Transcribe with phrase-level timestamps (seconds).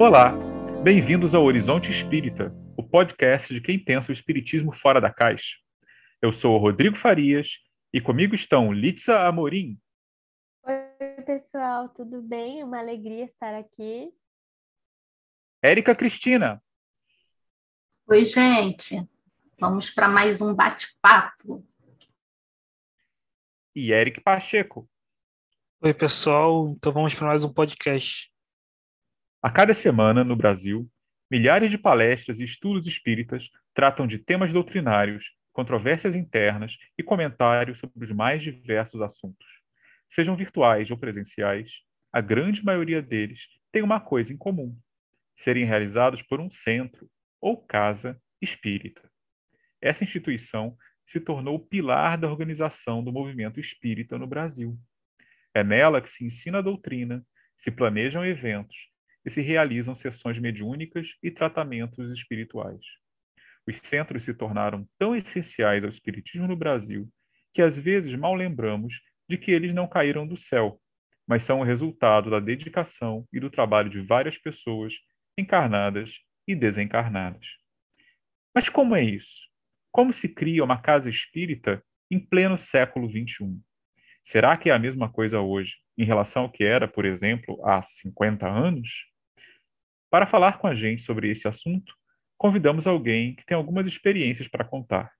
[0.00, 0.30] Olá,
[0.80, 5.56] bem-vindos ao Horizonte Espírita, o podcast de quem pensa o espiritismo fora da caixa.
[6.22, 7.58] Eu sou o Rodrigo Farias
[7.92, 9.76] e comigo estão Litza Amorim.
[10.62, 12.62] Oi, pessoal, tudo bem?
[12.62, 14.12] Uma alegria estar aqui.
[15.60, 16.62] Érica Cristina.
[18.06, 19.04] Oi, gente.
[19.58, 21.66] Vamos para mais um bate-papo.
[23.74, 24.88] E Eric Pacheco.
[25.80, 26.68] Oi, pessoal.
[26.68, 28.32] Então vamos para mais um podcast.
[29.40, 30.90] A cada semana, no Brasil,
[31.30, 38.04] milhares de palestras e estudos espíritas tratam de temas doutrinários, controvérsias internas e comentários sobre
[38.04, 39.46] os mais diversos assuntos.
[40.08, 44.76] Sejam virtuais ou presenciais, a grande maioria deles tem uma coisa em comum:
[45.36, 47.08] serem realizados por um centro
[47.40, 49.08] ou casa espírita.
[49.80, 54.76] Essa instituição se tornou o pilar da organização do movimento espírita no Brasil.
[55.54, 57.24] É nela que se ensina a doutrina,
[57.56, 58.90] se planejam eventos
[59.24, 62.84] e se realizam sessões mediúnicas e tratamentos espirituais.
[63.66, 67.08] Os centros se tornaram tão essenciais ao espiritismo no Brasil
[67.52, 70.80] que às vezes mal lembramos de que eles não caíram do céu,
[71.26, 74.94] mas são o resultado da dedicação e do trabalho de várias pessoas
[75.36, 77.58] encarnadas e desencarnadas.
[78.54, 79.46] Mas como é isso?
[79.92, 83.60] Como se cria uma casa espírita em pleno século XXI?
[84.30, 87.82] Será que é a mesma coisa hoje em relação ao que era, por exemplo, há
[87.82, 89.06] 50 anos?
[90.10, 91.94] Para falar com a gente sobre esse assunto,
[92.36, 95.10] convidamos alguém que tem algumas experiências para contar.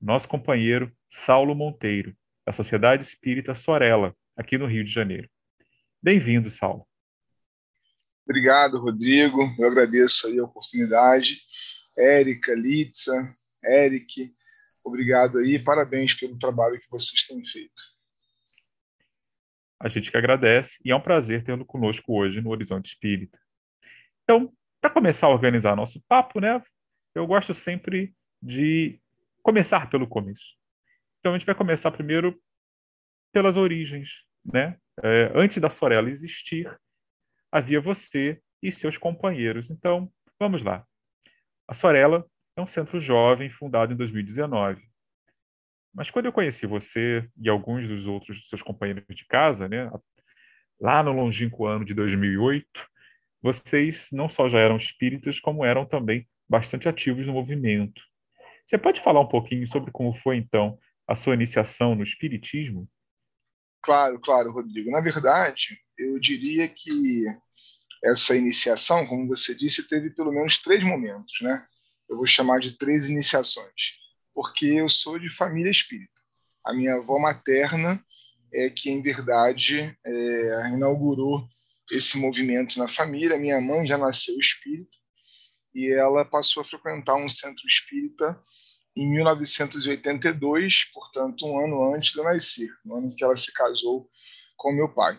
[0.00, 2.16] Nosso companheiro Saulo Monteiro,
[2.46, 5.28] da Sociedade Espírita Sorella, aqui no Rio de Janeiro.
[6.00, 6.86] Bem-vindo, Saulo.
[8.24, 9.52] Obrigado, Rodrigo.
[9.58, 11.40] Eu agradeço aí a oportunidade.
[11.98, 14.32] Érica, Litza, Eric,
[14.84, 15.58] obrigado aí.
[15.58, 17.93] Parabéns pelo trabalho que vocês têm feito.
[19.84, 23.38] A gente que agradece e é um prazer tê-lo conosco hoje no Horizonte Espírita.
[24.22, 24.50] Então,
[24.80, 26.62] para começar a organizar nosso papo, né,
[27.14, 28.98] eu gosto sempre de
[29.42, 30.56] começar pelo começo.
[31.18, 32.40] Então, a gente vai começar primeiro
[33.30, 34.24] pelas origens.
[34.42, 34.78] Né?
[35.02, 36.66] É, antes da Sorella existir,
[37.52, 39.68] havia você e seus companheiros.
[39.68, 40.86] Então, vamos lá.
[41.68, 44.82] A Sorella é um centro jovem fundado em 2019.
[45.94, 49.90] Mas quando eu conheci você e alguns dos outros seus companheiros de casa, né,
[50.80, 52.66] lá no longínquo ano de 2008,
[53.40, 58.02] vocês não só já eram espíritas, como eram também bastante ativos no movimento.
[58.66, 62.88] Você pode falar um pouquinho sobre como foi, então, a sua iniciação no espiritismo?
[63.82, 64.90] Claro, claro, Rodrigo.
[64.90, 67.24] Na verdade, eu diria que
[68.02, 71.66] essa iniciação, como você disse, teve pelo menos três momentos, né?
[72.08, 73.98] Eu vou chamar de três iniciações,
[74.34, 76.12] porque eu sou de família espírita.
[76.64, 78.02] A minha avó materna
[78.52, 81.46] é que, em verdade, é, inaugurou
[81.90, 83.38] esse movimento na família.
[83.38, 84.96] Minha mãe já nasceu espírita
[85.74, 88.40] e ela passou a frequentar um centro espírita
[88.96, 94.08] em 1982, portanto, um ano antes de eu nascer, no ano que ela se casou
[94.56, 95.18] com meu pai.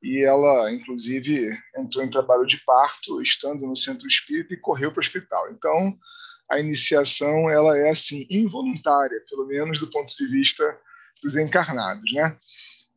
[0.00, 5.00] E ela, inclusive, entrou em trabalho de parto, estando no centro espírita, e correu para
[5.00, 5.50] o hospital.
[5.50, 5.98] Então,
[6.48, 10.80] a iniciação ela é assim involuntária, pelo menos do ponto de vista
[11.22, 12.36] dos encarnados, né?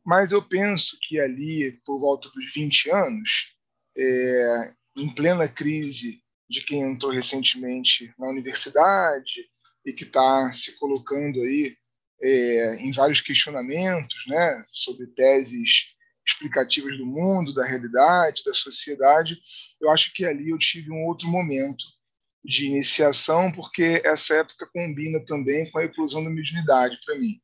[0.04, 3.54] Mas eu penso que ali, por volta dos 20 anos,
[3.96, 9.48] é, em plena crise de quem entrou recentemente na universidade
[9.84, 11.76] e que está se colocando aí
[12.22, 15.94] é, em vários questionamentos né, sobre teses
[16.26, 19.38] explicativas do mundo, da realidade, da sociedade,
[19.80, 21.84] eu acho que ali eu tive um outro momento
[22.44, 27.40] de iniciação, porque essa época combina também com a eclosão da mediunidade para mim.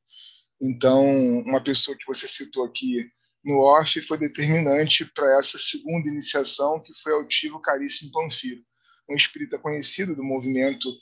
[0.60, 3.06] Então, uma pessoa que você citou aqui
[3.44, 8.62] no off foi determinante para essa segunda iniciação, que foi Altivo Caríssimo Panfiro,
[9.08, 10.92] um espírita conhecido do movimento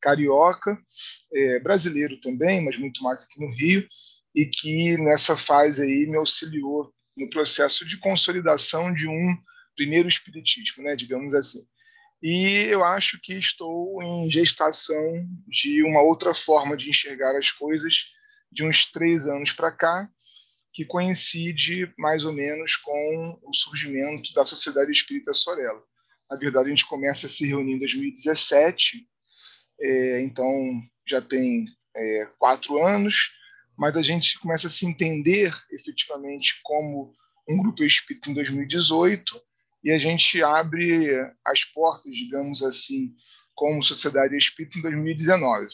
[0.00, 0.78] carioca,
[1.32, 3.86] é, brasileiro também, mas muito mais aqui no Rio,
[4.34, 9.36] e que nessa fase aí me auxiliou no processo de consolidação de um
[9.74, 11.60] primeiro espiritismo, né, digamos assim.
[12.22, 17.94] E eu acho que estou em gestação de uma outra forma de enxergar as coisas
[18.50, 20.10] de uns três anos para cá,
[20.72, 25.82] que coincide mais ou menos com o surgimento da Sociedade Espírita Sorella.
[26.30, 29.06] Na verdade, a gente começa a se reunir em 2017,
[29.80, 31.66] é, então já tem
[31.96, 33.32] é, quatro anos,
[33.76, 37.14] mas a gente começa a se entender efetivamente como
[37.48, 39.47] um grupo espírita em 2018
[39.82, 41.10] e a gente abre
[41.44, 43.14] as portas, digamos assim,
[43.54, 45.68] como sociedade espírita em 2019.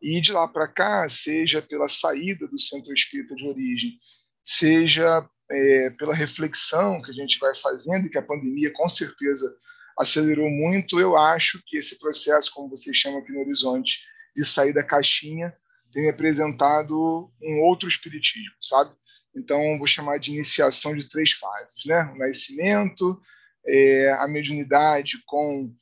[0.00, 3.98] E de lá para cá, seja pela saída do centro espírita de origem,
[4.42, 9.52] seja é, pela reflexão que a gente vai fazendo e que a pandemia com certeza
[9.98, 11.00] acelerou muito.
[11.00, 14.00] Eu acho que esse processo, como vocês chamam aqui no Horizonte,
[14.36, 15.52] de sair da caixinha,
[15.92, 18.94] tem apresentado um outro espiritismo, sabe?
[19.34, 22.02] Então, vou chamar de iniciação de três fases, né?
[22.14, 23.20] O nascimento,
[23.68, 25.72] é, a mediunidade com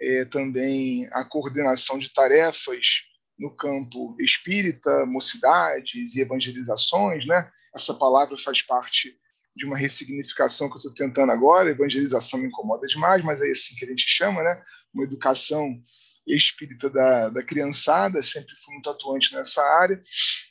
[0.00, 3.02] é, também a coordenação de tarefas
[3.38, 7.50] no campo espírita, mocidades e evangelizações, né?
[7.74, 9.16] Essa palavra faz parte
[9.56, 11.70] de uma ressignificação que eu estou tentando agora.
[11.70, 14.62] Evangelização me incomoda demais, mas é assim que a gente chama, né?
[14.94, 15.80] Uma educação
[16.26, 20.00] espírita da, da criançada, sempre fui muito atuante nessa área.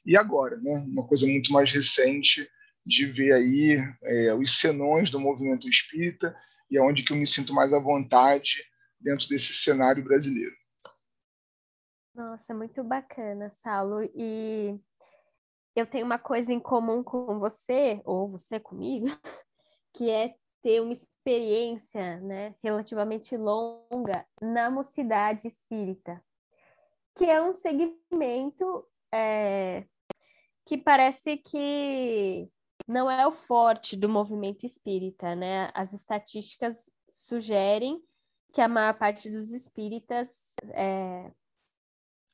[0.05, 0.83] E agora, né?
[0.87, 2.47] Uma coisa muito mais recente
[2.85, 6.35] de ver aí é, os senões do movimento espírita
[6.71, 8.63] e é onde que eu me sinto mais à vontade
[8.99, 10.55] dentro desse cenário brasileiro.
[12.15, 14.03] Nossa, muito bacana, Saulo.
[14.15, 14.79] E
[15.75, 19.05] eu tenho uma coisa em comum com você, ou você comigo,
[19.93, 26.23] que é ter uma experiência né, relativamente longa na mocidade espírita,
[27.15, 29.85] que é um segmento é,
[30.65, 32.49] que parece que
[32.91, 35.71] não é o forte do movimento espírita, né?
[35.73, 38.03] As estatísticas sugerem
[38.51, 41.31] que a maior parte dos espíritas é,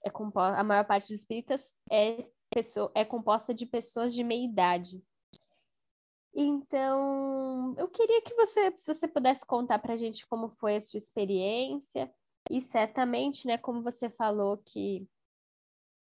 [0.04, 5.04] é a maior parte dos espíritas é, pessoa, é composta de pessoas de meia idade.
[6.34, 10.82] Então, eu queria que você, se você pudesse contar para a gente como foi a
[10.82, 12.12] sua experiência
[12.50, 15.08] e certamente, né, como você falou que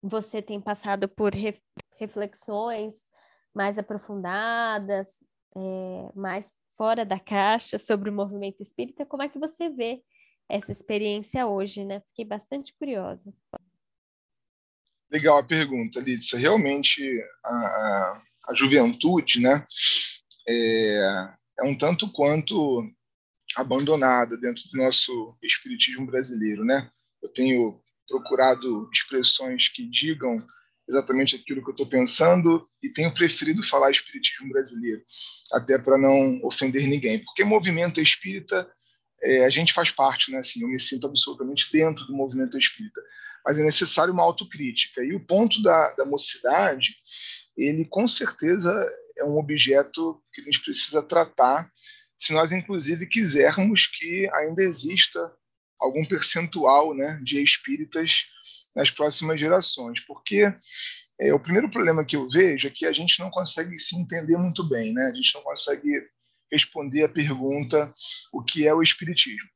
[0.04, 1.60] você tem passado por re,
[1.98, 3.08] reflexões
[3.56, 5.24] mais aprofundadas,
[5.56, 10.04] é, mais fora da caixa sobre o movimento espírita, como é que você vê
[10.50, 12.02] essa experiência hoje, né?
[12.10, 13.34] Fiquei bastante curiosa.
[15.10, 16.38] Legal a pergunta, Lídia.
[16.38, 17.02] Realmente
[17.44, 19.66] a, a, juventude, né,
[20.48, 22.84] é, é um tanto quanto
[23.56, 26.92] abandonada dentro do nosso espiritismo brasileiro, né?
[27.24, 30.46] Eu tenho procurado expressões que digam
[30.88, 35.04] exatamente aquilo que eu estou pensando e tenho preferido falar espiritismo brasileiro,
[35.54, 38.70] até para não ofender ninguém, porque movimento espírita
[39.22, 40.40] é, a gente faz parte, né?
[40.40, 43.02] Assim, eu me sinto absolutamente dentro do movimento espírita,
[43.44, 45.04] mas é necessário uma autocrítica.
[45.04, 46.96] E o ponto da, da mocidade,
[47.58, 48.72] ele com certeza
[49.18, 51.72] é um objeto que a gente precisa tratar,
[52.18, 55.20] se nós inclusive quisermos que ainda exista
[55.80, 58.26] algum percentual, né, de espíritas
[58.76, 60.54] nas próximas gerações, porque
[61.20, 64.38] é, o primeiro problema que eu vejo é que a gente não consegue se entender
[64.38, 65.06] muito bem, né?
[65.06, 65.90] A gente não consegue
[66.52, 67.92] responder a pergunta
[68.34, 69.50] o que é o espiritismo.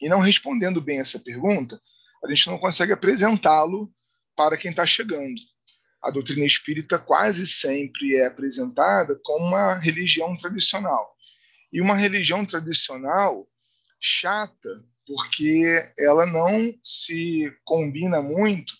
[0.00, 1.80] E não respondendo bem essa pergunta,
[2.24, 3.92] a gente não consegue apresentá-lo
[4.36, 5.40] para quem está chegando.
[6.02, 11.16] A doutrina espírita quase sempre é apresentada como uma religião tradicional.
[11.72, 13.48] E uma religião tradicional
[14.00, 15.64] chata, porque
[15.98, 18.72] ela não se combina muito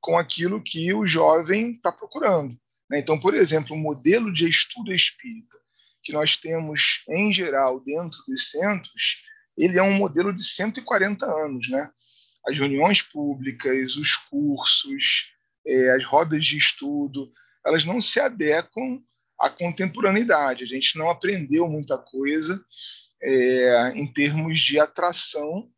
[0.00, 2.58] com aquilo que o jovem está procurando.
[2.90, 2.98] Né?
[2.98, 5.56] Então, por exemplo, o modelo de estudo espírita
[6.02, 9.22] que nós temos, em geral, dentro dos centros,
[9.56, 11.68] ele é um modelo de 140 anos.
[11.68, 11.90] Né?
[12.46, 15.32] As reuniões públicas, os cursos,
[15.66, 17.30] é, as rodas de estudo,
[17.66, 19.02] elas não se adequam
[19.38, 20.64] à contemporaneidade.
[20.64, 22.64] A gente não aprendeu muita coisa
[23.22, 25.68] é, em termos de atração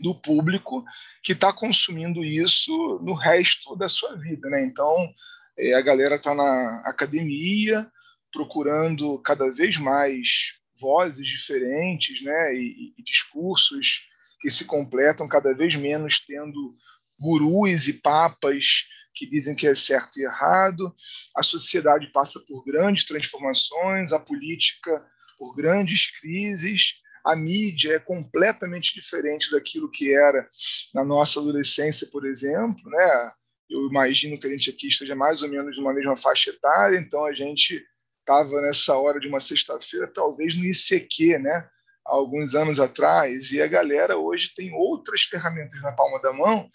[0.00, 0.84] do público
[1.22, 4.48] que está consumindo isso no resto da sua vida.
[4.48, 4.64] Né?
[4.64, 5.12] Então,
[5.58, 7.90] é, a galera está na academia
[8.32, 12.54] procurando cada vez mais vozes diferentes né?
[12.54, 14.06] E, e, discursos
[14.40, 16.74] que se completam cada vez menos tendo
[17.18, 20.94] gurus e papas que dizem que é certo e errado.
[21.36, 25.04] A sociedade passa por grandes transformações, a política
[25.40, 26.96] por grandes crises.
[27.24, 30.46] A mídia é completamente diferente daquilo que era
[30.94, 33.32] na nossa adolescência, por exemplo, né?
[33.68, 37.24] Eu imagino que a gente aqui esteja mais ou menos numa mesma faixa etária, então
[37.24, 37.82] a gente
[38.18, 41.68] estava nessa hora de uma sexta-feira, talvez no ICQ, né?
[42.06, 46.68] Há alguns anos atrás, e a galera hoje tem outras ferramentas na palma da mão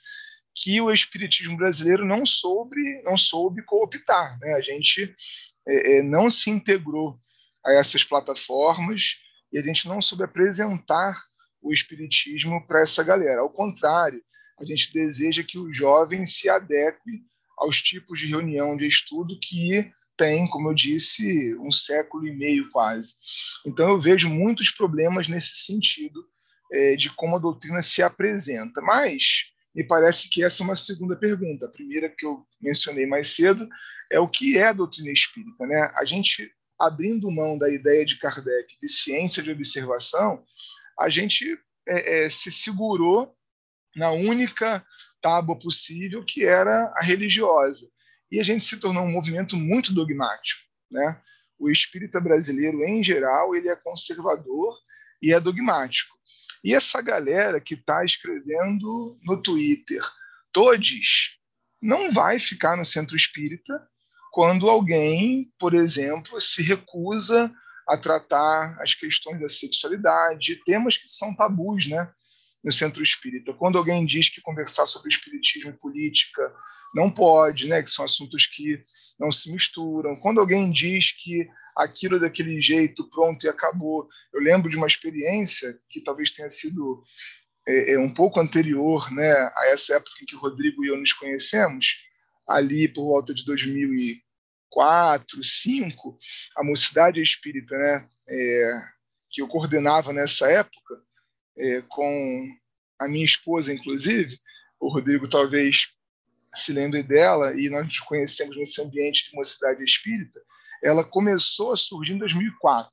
[0.56, 4.40] que o espiritismo brasileiro não soube, não soube cooptar.
[4.40, 4.54] Né?
[4.54, 5.14] A gente
[5.68, 7.20] é, é não se integrou
[7.66, 9.16] a essas plataformas
[9.52, 11.16] e a gente não soube apresentar
[11.62, 13.42] o espiritismo para essa galera.
[13.42, 14.22] Ao contrário,
[14.60, 17.24] a gente deseja que o jovem se adeque
[17.58, 22.70] aos tipos de reunião de estudo que tem, como eu disse, um século e meio
[22.70, 23.16] quase.
[23.66, 26.26] Então eu vejo muitos problemas nesse sentido
[26.72, 28.82] é, de como a doutrina se apresenta.
[28.82, 31.66] Mas me parece que essa é uma segunda pergunta.
[31.66, 33.68] A primeira que eu mencionei mais cedo
[34.10, 35.66] é o que é a doutrina espírita.
[35.66, 35.92] Né?
[35.98, 40.44] A gente abrindo mão da ideia de Kardec de ciência de observação,
[41.00, 43.36] a gente é, é, se segurou
[43.96, 44.86] na única
[45.22, 47.90] tábua possível, que era a religiosa.
[48.32, 50.62] E a gente se tornou um movimento muito dogmático.
[50.92, 51.22] Né?
[51.58, 54.76] O espírita brasileiro, em geral, ele é conservador
[55.22, 56.16] e é dogmático.
[56.64, 60.02] E essa galera que está escrevendo no Twitter,
[60.52, 61.40] todos,
[61.82, 63.88] não vai ficar no centro espírita
[64.36, 67.50] quando alguém, por exemplo, se recusa
[67.88, 72.12] a tratar as questões da sexualidade, temas que são tabus, né?
[72.62, 73.54] no centro espírita.
[73.54, 76.54] Quando alguém diz que conversar sobre espiritismo e política
[76.94, 78.82] não pode, né, que são assuntos que
[79.18, 80.18] não se misturam.
[80.18, 84.06] Quando alguém diz que aquilo é daquele jeito, pronto e acabou.
[84.34, 87.02] Eu lembro de uma experiência que talvez tenha sido
[87.66, 90.98] é, é um pouco anterior, né, a essa época em que o Rodrigo e eu
[90.98, 91.96] nos conhecemos,
[92.46, 93.46] ali por volta de
[94.76, 96.18] 2004, 2005,
[96.58, 98.82] a Mocidade Espírita, né, é,
[99.32, 101.02] que eu coordenava nessa época,
[101.58, 102.48] é, com
[103.00, 104.38] a minha esposa, inclusive,
[104.80, 105.88] o Rodrigo talvez
[106.54, 110.40] se lembre dela, e nós nos conhecemos nesse ambiente de mocidade espírita,
[110.84, 112.92] ela começou a surgir em 2004.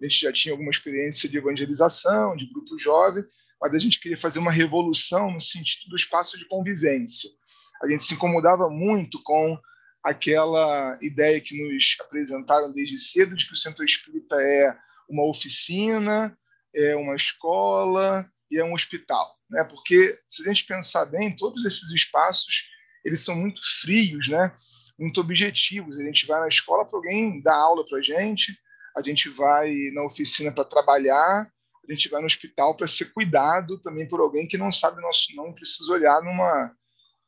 [0.00, 3.24] A gente já tinha alguma experiência de evangelização, de grupo jovem,
[3.60, 7.30] mas a gente queria fazer uma revolução no sentido do espaço de convivência.
[7.82, 9.58] A gente se incomodava muito com
[10.02, 14.76] aquela ideia que nos apresentaram desde cedo de que o centro espírita é
[15.08, 16.36] uma oficina,
[16.74, 19.64] é uma escola e é um hospital, né?
[19.64, 22.68] Porque se a gente pensar bem, todos esses espaços
[23.04, 24.54] eles são muito frios, né?
[24.98, 25.98] Muito objetivos.
[25.98, 28.56] A gente vai na escola para alguém dar aula para a gente,
[28.96, 31.50] a gente vai na oficina para trabalhar,
[31.88, 35.34] a gente vai no hospital para ser cuidado também por alguém que não sabe nosso
[35.34, 36.74] nome, precisa olhar numa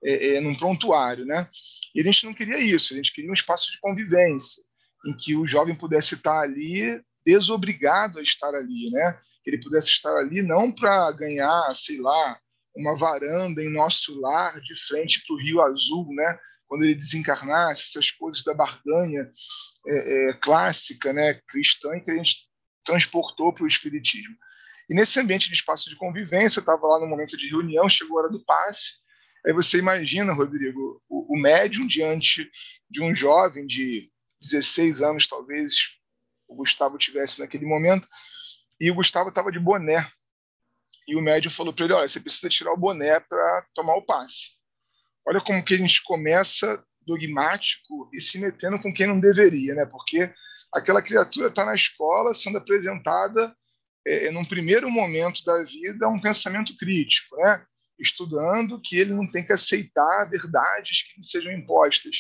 [0.05, 1.49] é, é, num prontuário, né?
[1.95, 2.93] E a gente não queria isso.
[2.93, 4.63] A gente queria um espaço de convivência
[5.07, 9.19] em que o jovem pudesse estar ali desobrigado a estar ali, né?
[9.45, 12.39] Que ele pudesse estar ali não para ganhar, sei lá,
[12.75, 16.39] uma varanda em nosso lar de frente para o Rio Azul, né?
[16.67, 19.31] Quando ele desencarnasse, essas coisas da barganha
[19.87, 21.35] é, é, clássica, né?
[21.47, 22.49] Cristã, que a gente
[22.85, 24.35] transportou para o espiritismo.
[24.89, 28.23] E nesse ambiente de espaço de convivência, estava lá no momento de reunião, chegou a
[28.23, 29.02] hora do passe.
[29.45, 32.51] Aí você imagina, Rodrigo, o, o médium diante
[32.89, 35.75] de um jovem de 16 anos, talvez,
[36.47, 38.07] o Gustavo tivesse naquele momento,
[38.81, 40.11] e o Gustavo estava de boné.
[41.07, 44.03] E o médium falou para ele: Olha, você precisa tirar o boné para tomar o
[44.03, 44.53] passe.
[45.27, 49.87] Olha como que a gente começa dogmático e se metendo com quem não deveria, né?
[49.87, 50.33] Porque
[50.73, 53.55] aquela criatura está na escola sendo apresentada,
[54.07, 57.65] é, num primeiro momento da vida, um pensamento crítico, né?
[57.99, 62.17] Estudando que ele não tem que aceitar verdades que lhe sejam impostas.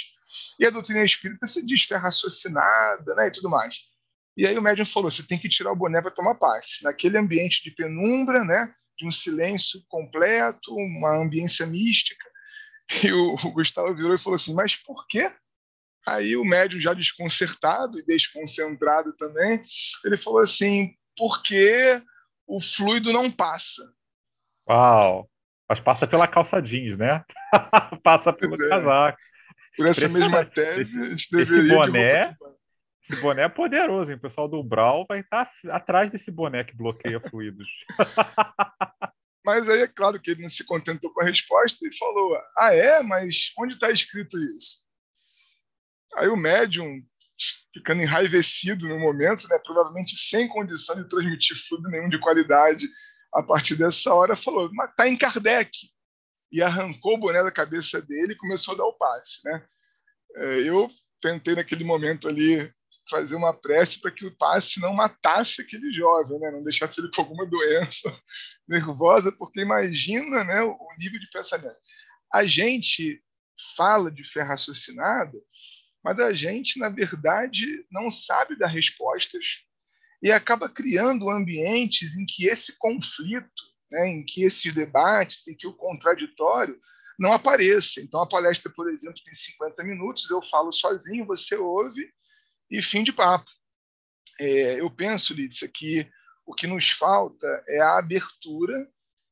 [0.59, 3.29] E a doutrina espírita se diz fé raciocinada, né?
[3.29, 3.93] E tudo mais.
[4.37, 6.83] E aí o médium falou: você tem que tirar o boné para tomar passe.
[6.85, 12.31] Naquele ambiente de penumbra, né, de um silêncio completo, uma ambiência mística.
[13.05, 15.31] E o, o Gustavo virou e falou assim: mas por quê?
[16.07, 19.63] Aí o médium, já desconcertado e desconcentrado também,
[20.05, 22.03] ele falou assim: porque
[22.47, 23.83] o fluido não passa.
[24.69, 25.32] Uau!
[25.73, 27.25] Mas passa pela calça jeans, né?
[28.05, 28.69] passa pelo é.
[28.69, 29.19] casaco.
[29.75, 31.63] Por essa mesma tese, esse, a gente deveria.
[31.63, 32.37] Esse boné,
[33.03, 34.19] esse boné é poderoso, hein?
[34.19, 37.71] O pessoal do Brawl vai estar tá atrás desse boné que bloqueia fluidos.
[39.43, 42.75] Mas aí é claro que ele não se contentou com a resposta e falou: Ah,
[42.75, 43.03] é?
[43.03, 44.83] Mas onde está escrito isso?
[46.17, 47.03] Aí o médium,
[47.73, 52.87] ficando enraivecido no momento, né, provavelmente sem condição de transmitir fluido nenhum de qualidade
[53.33, 55.71] a partir dessa hora, falou: está em Kardec.
[56.51, 59.41] E arrancou o boné da cabeça dele e começou a dar o passe.
[59.43, 59.67] Né?
[60.37, 60.87] É, eu
[61.19, 62.71] tentei naquele momento ali
[63.09, 66.51] fazer uma prece para que o passe não matasse aquele jovem, né?
[66.51, 68.15] não deixasse ele com alguma doença
[68.69, 71.77] nervosa, porque imagina né, o nível de pensamento.
[72.33, 73.23] A gente
[73.77, 75.39] fala de fé raciocinada,
[76.05, 79.45] mas a gente, na verdade, não sabe dar respostas
[80.23, 85.67] e acaba criando ambientes em que esse conflito, né, em que esses debates, em que
[85.67, 86.79] o contraditório
[87.19, 88.01] não apareça.
[88.01, 92.09] Então, a palestra, por exemplo, tem 50 minutos, eu falo sozinho, você ouve,
[92.71, 93.51] e fim de papo.
[94.41, 96.09] É, eu penso, Lídia, que
[96.47, 98.89] o que nos falta é a abertura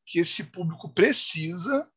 [0.06, 1.90] que esse público precisa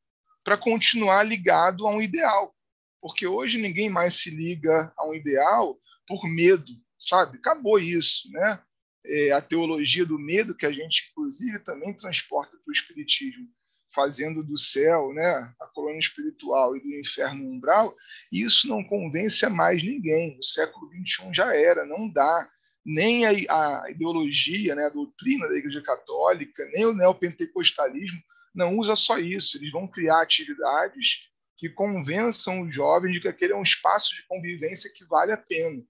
[0.44, 2.56] para continuar ligado a um ideal.
[3.02, 7.38] Porque hoje ninguém mais se liga a um ideal por medo, sabe?
[7.38, 8.64] Acabou isso, né?
[9.06, 13.48] É, a teologia do medo que a gente, inclusive, também transporta para o Espiritismo
[13.94, 17.96] fazendo do céu né, a colônia espiritual e do inferno umbral,
[18.32, 20.38] isso não convence a mais ninguém.
[20.40, 22.50] O século XXI já era, não dá.
[22.86, 28.20] nem a, a ideologia, né, a doutrina da Igreja Católica, nem o neopentecostalismo
[28.54, 29.58] não usa só isso.
[29.58, 34.26] Eles vão criar atividades que convençam os jovens de que aquele é um espaço de
[34.28, 35.82] convivência que vale a pena.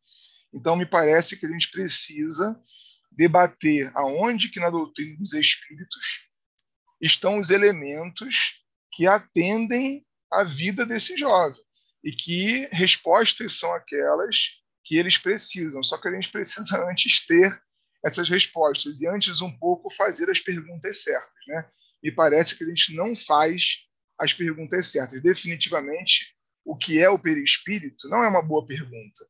[0.54, 2.56] Então, me parece que a gente precisa
[3.16, 6.28] debater aonde que na doutrina dos espíritos
[7.02, 8.62] estão os elementos
[8.94, 11.60] que atendem à vida desse jovem
[12.04, 15.82] e que respostas são aquelas que eles precisam.
[15.84, 17.58] Só que a gente precisa antes ter
[18.06, 21.70] essas respostas e antes um pouco fazer as perguntas certas, né?
[22.04, 23.88] Me parece que a gente não faz
[24.20, 25.24] as perguntas certas.
[25.24, 29.26] Definitivamente, o que é o perispírito não é uma boa pergunta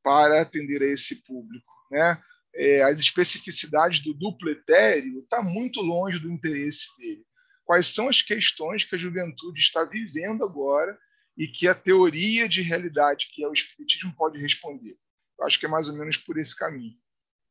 [0.00, 2.22] para atender a esse público, né?
[2.56, 7.24] É, as especificidades do duplo etéreo está muito longe do interesse dele.
[7.64, 10.96] Quais são as questões que a juventude está vivendo agora
[11.36, 14.94] e que a teoria de realidade, que é o Espiritismo, pode responder.
[15.38, 16.94] Eu acho que é mais ou menos por esse caminho.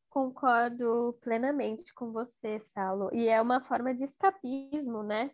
[0.10, 3.10] Concordo plenamente com você, Saulo.
[3.12, 5.32] E é uma forma de escapismo, né?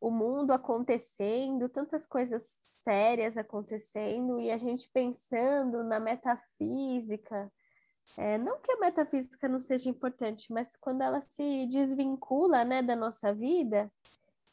[0.00, 7.52] O mundo acontecendo, tantas coisas sérias acontecendo, e a gente pensando na metafísica.
[8.18, 12.94] É, não que a metafísica não seja importante, mas quando ela se desvincula né, da
[12.94, 13.90] nossa vida,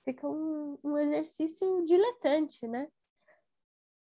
[0.05, 2.87] fica um, um exercício diletante, né?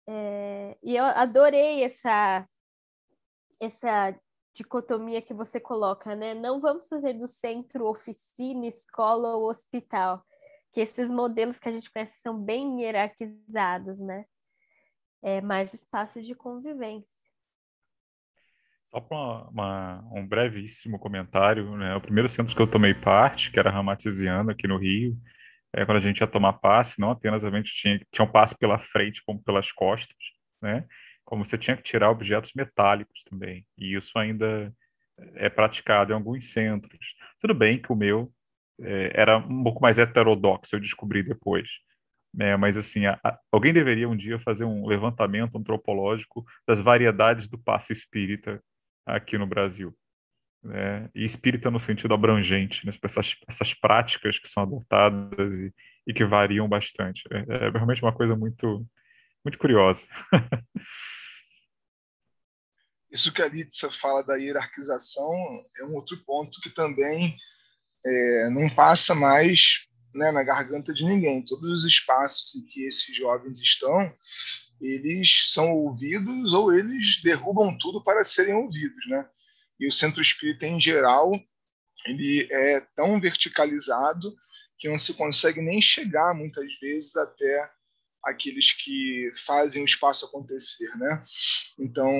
[0.08, 2.48] É, e eu adorei essa,
[3.60, 4.16] essa
[4.54, 6.34] dicotomia que você coloca, né?
[6.34, 10.26] Não vamos fazer do centro oficina, escola ou hospital,
[10.74, 14.26] que esses modelos que a gente conhece são bem hierarquizados, né?
[15.22, 17.11] É mais espaço de convivência.
[18.92, 21.96] Só para um brevíssimo comentário, né?
[21.96, 25.18] O primeiro centro que eu tomei parte, que era Ramatiziano, aqui no Rio,
[25.74, 28.58] é, quando a gente ia tomar passe, não apenas a gente tinha, tinha um passe
[28.58, 30.18] pela frente, como pelas costas,
[30.62, 30.86] né?
[31.24, 33.66] Como você tinha que tirar objetos metálicos também.
[33.78, 34.74] E isso ainda
[35.36, 37.16] é praticado em alguns centros.
[37.40, 38.30] Tudo bem que o meu
[38.82, 41.70] é, era um pouco mais heterodoxo, eu descobri depois.
[42.34, 42.58] Né?
[42.58, 47.58] Mas, assim, a, a, alguém deveria um dia fazer um levantamento antropológico das variedades do
[47.58, 48.62] passe espírita
[49.06, 49.96] aqui no Brasil
[50.64, 55.74] né, e espírita no sentido abrangente, né, essas, essas práticas que são adotadas e,
[56.08, 57.24] e que variam bastante.
[57.32, 58.86] É, é, realmente uma coisa muito,
[59.44, 60.06] muito curiosa.
[63.12, 65.34] Isso que a Litsa fala da hierarquização
[65.78, 67.36] é um outro ponto que também
[68.06, 71.44] é, não passa mais né, na garganta de ninguém.
[71.44, 74.14] Todos os espaços em que esses jovens estão,
[74.82, 79.28] eles são ouvidos ou eles derrubam tudo para serem ouvidos, né?
[79.80, 81.32] E o centro espírita, em geral,
[82.06, 84.36] ele é tão verticalizado
[84.78, 87.70] que não se consegue nem chegar, muitas vezes, até
[88.24, 91.24] aqueles que fazem o espaço acontecer, né?
[91.80, 92.12] Então,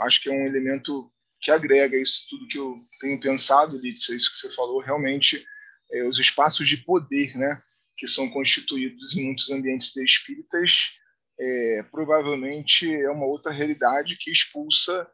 [0.00, 4.30] acho que é um elemento que agrega isso tudo que eu tenho pensado, Lídia, isso
[4.30, 5.44] que você falou, realmente
[5.92, 7.62] é, os espaços de poder, né,
[7.96, 10.92] que são constituídos em muitos ambientes espíritas,
[11.38, 15.08] é, provavelmente é uma outra realidade que expulsa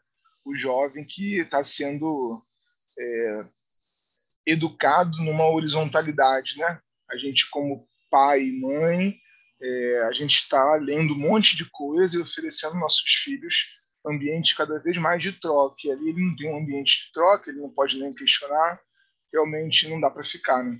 [0.44, 2.40] o jovem que está sendo
[2.98, 3.44] é,
[4.46, 6.80] educado numa horizontalidade, né?
[7.11, 9.14] A gente como pai e mãe,
[9.62, 13.68] é, a gente está lendo um monte de coisa e oferecendo aos nossos filhos
[14.04, 15.76] ambiente cada vez mais de troca.
[15.85, 18.80] E ali ele não tem um ambiente de troca, ele não pode nem questionar.
[19.33, 20.78] Realmente não dá para ficar, né?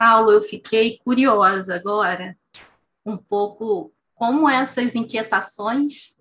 [0.00, 2.34] Saulo, eu fiquei curiosa agora,
[3.04, 6.16] um pouco como essas inquietações,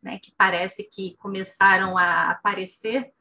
[0.00, 3.12] né, que parece que começaram a aparecer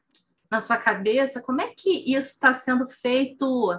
[0.51, 3.75] na sua cabeça, como é que isso está sendo feito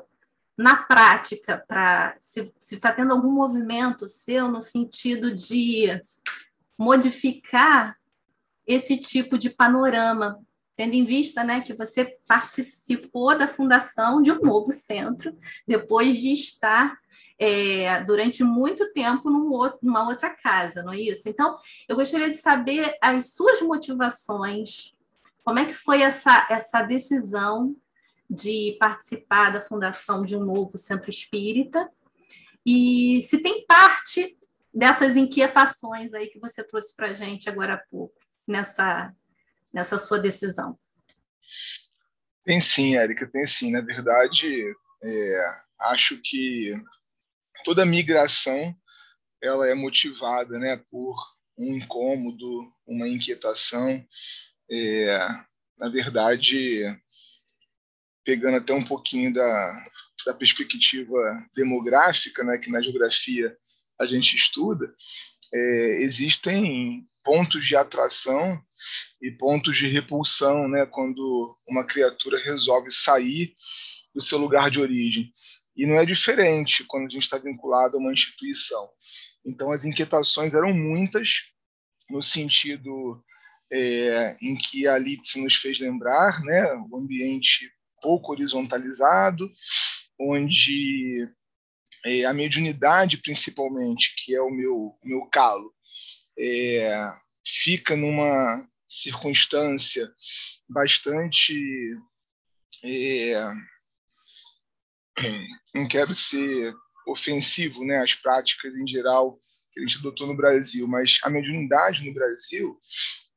[0.58, 5.86] na prática, para se está tendo algum movimento seu no sentido de
[6.76, 7.96] modificar
[8.66, 10.44] esse tipo de panorama,
[10.76, 16.32] tendo em vista né, que você participou da fundação de um novo centro, depois de
[16.32, 16.98] estar
[17.38, 21.28] é, durante muito tempo num outro, numa outra casa, não é isso?
[21.28, 21.56] Então,
[21.88, 24.94] eu gostaria de saber as suas motivações,
[25.42, 27.76] como é que foi essa, essa decisão
[28.28, 31.90] de participar da fundação de um novo centro espírita
[32.64, 34.38] e se tem parte
[34.72, 38.14] dessas inquietações aí que você trouxe para a gente agora há pouco,
[38.46, 39.14] nessa,
[39.74, 40.78] nessa sua decisão.
[42.44, 43.72] Tem sim, Érica, tem sim.
[43.72, 44.48] Na verdade,
[45.02, 45.48] é,
[45.80, 46.72] acho que
[47.64, 48.74] toda migração
[49.42, 51.16] ela é motivada né, por
[51.58, 54.06] um incômodo, uma inquietação.
[54.70, 55.18] É,
[55.76, 56.82] na verdade,
[58.24, 59.84] pegando até um pouquinho da,
[60.26, 61.18] da perspectiva
[61.56, 63.56] demográfica, né, que na geografia
[64.00, 64.94] a gente estuda,
[65.52, 68.62] é, existem pontos de atração
[69.20, 73.54] e pontos de repulsão, né, quando uma criatura resolve sair
[74.14, 75.32] do seu lugar de origem.
[75.76, 78.88] E não é diferente quando a gente está vinculado a uma instituição.
[79.44, 81.50] Então, as inquietações eram muitas,
[82.08, 83.20] no sentido
[83.72, 89.50] é, em que a Litz nos fez lembrar, né, o ambiente pouco horizontalizado,
[90.20, 91.28] onde
[92.04, 95.73] é, a mediunidade, principalmente, que é o meu, meu calo,
[96.38, 96.92] é,
[97.46, 100.12] fica numa circunstância
[100.68, 101.54] bastante.
[102.82, 103.34] É,
[105.74, 106.74] não quero ser
[107.06, 109.38] ofensivo né, às práticas em geral
[109.72, 112.78] que a gente adotou no Brasil, mas a mediunidade no Brasil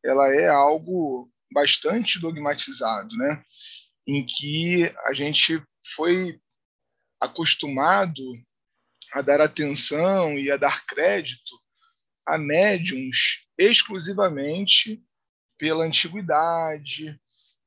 [0.04, 3.44] ela é algo bastante dogmatizado, né?
[4.08, 5.62] em que a gente
[5.96, 6.40] foi
[7.20, 8.24] acostumado
[9.14, 11.62] a dar atenção e a dar crédito
[12.28, 15.02] a médiums exclusivamente
[15.58, 17.20] pela antiguidade,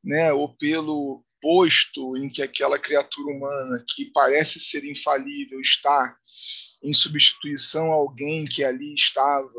[0.04, 6.16] né, ou pelo posto em que aquela criatura humana que parece ser infalível está
[6.82, 9.50] em substituição a alguém que ali estava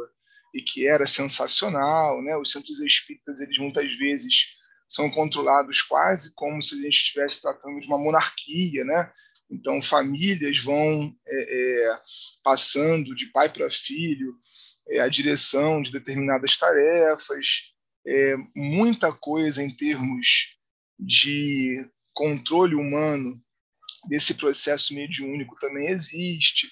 [0.53, 2.35] e que era sensacional, né?
[2.37, 4.47] Os centros espíritas eles muitas vezes
[4.87, 9.11] são controlados quase como se a gente estivesse tratando de uma monarquia, né?
[9.49, 11.99] Então famílias vão é, é,
[12.43, 14.35] passando de pai para filho
[14.99, 17.71] a direção de determinadas tarefas,
[18.05, 20.57] é, muita coisa em termos
[20.99, 23.41] de controle humano
[24.07, 26.71] desse processo mediúnico também existe.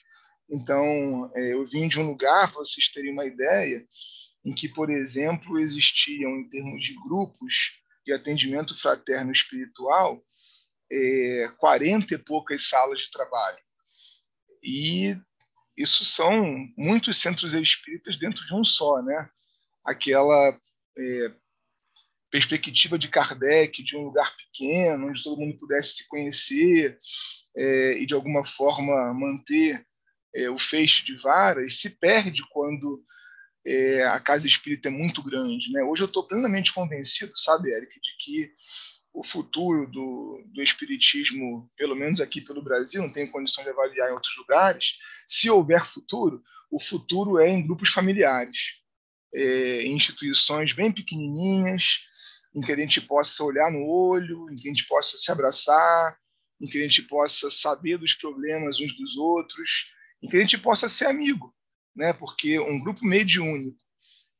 [0.49, 3.85] Então, é, eu vim de um lugar, para vocês terem uma ideia,
[4.43, 10.23] em que, por exemplo, existiam, em termos de grupos de atendimento fraterno espiritual,
[10.91, 13.59] é, 40 e poucas salas de trabalho.
[14.63, 15.15] E
[15.79, 19.29] isso são muitos centros espíritas dentro de um só, né?
[19.85, 20.59] Aquela
[20.97, 21.31] é,
[22.29, 26.97] perspectiva de Kardec, de um lugar pequeno, onde todo mundo pudesse se conhecer
[27.55, 29.85] é, e, de alguma forma, manter
[30.35, 33.01] é, o feixe de varas, se perde quando
[33.65, 35.71] é, a casa espírita é muito grande.
[35.71, 35.81] Né?
[35.83, 38.51] Hoje eu estou plenamente convencido, sabe, Eric, de que
[39.13, 44.09] o futuro do, do espiritismo, pelo menos aqui pelo Brasil, não tenho condição de avaliar
[44.09, 48.79] em outros lugares, se houver futuro, o futuro é em grupos familiares,
[49.33, 51.99] é, em instituições bem pequenininhas,
[52.55, 56.17] em que a gente possa olhar no olho, em que a gente possa se abraçar,
[56.61, 59.91] em que a gente possa saber dos problemas uns dos outros,
[60.21, 61.53] em que a gente possa ser amigo,
[61.95, 62.11] né?
[62.13, 63.77] Porque um grupo mediúnico,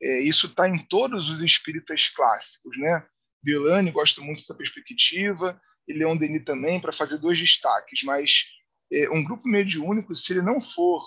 [0.02, 3.06] é, isso está em todos os espíritas clássicos, né?
[3.42, 8.46] Delane gosta muito dessa perspectiva e Leon Denis também para fazer dois destaques, mas
[8.92, 11.02] é, um grupo mediúnico, se ele não for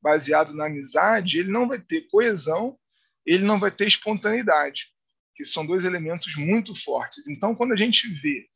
[0.00, 2.78] baseado na amizade, ele não vai ter coesão,
[3.24, 4.92] ele não vai ter espontaneidade
[5.34, 7.26] que são dois elementos muito fortes.
[7.26, 8.46] Então, quando a gente vê,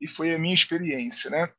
[0.00, 1.52] e foi a minha experiência, né?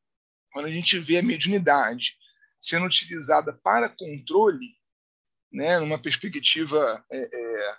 [0.52, 2.16] quando a gente vê a mediunidade
[2.60, 4.78] sendo utilizada para controle,
[5.52, 7.78] né, numa perspectiva é, é,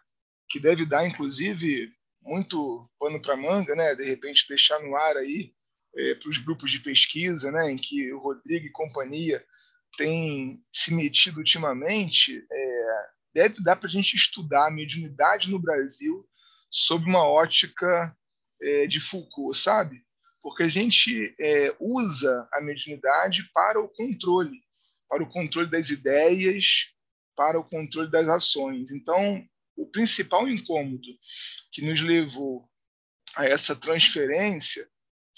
[0.49, 1.91] que deve dar, inclusive,
[2.25, 5.53] muito pano para manga, né, de repente deixar no ar aí
[5.97, 9.45] é, para os grupos de pesquisa, né, em que o Rodrigo e companhia
[9.97, 16.27] têm se metido ultimamente, é, deve dar para a gente estudar a mediunidade no Brasil
[16.71, 18.17] sob uma ótica
[18.61, 20.03] é, de Foucault, sabe?
[20.43, 24.61] Porque a gente é, usa a mediunidade para o controle,
[25.09, 26.93] para o controle das ideias,
[27.37, 28.91] para o controle das ações.
[28.93, 29.45] Então,
[29.77, 31.09] o principal incômodo
[31.73, 32.69] que nos levou
[33.37, 34.89] a essa transferência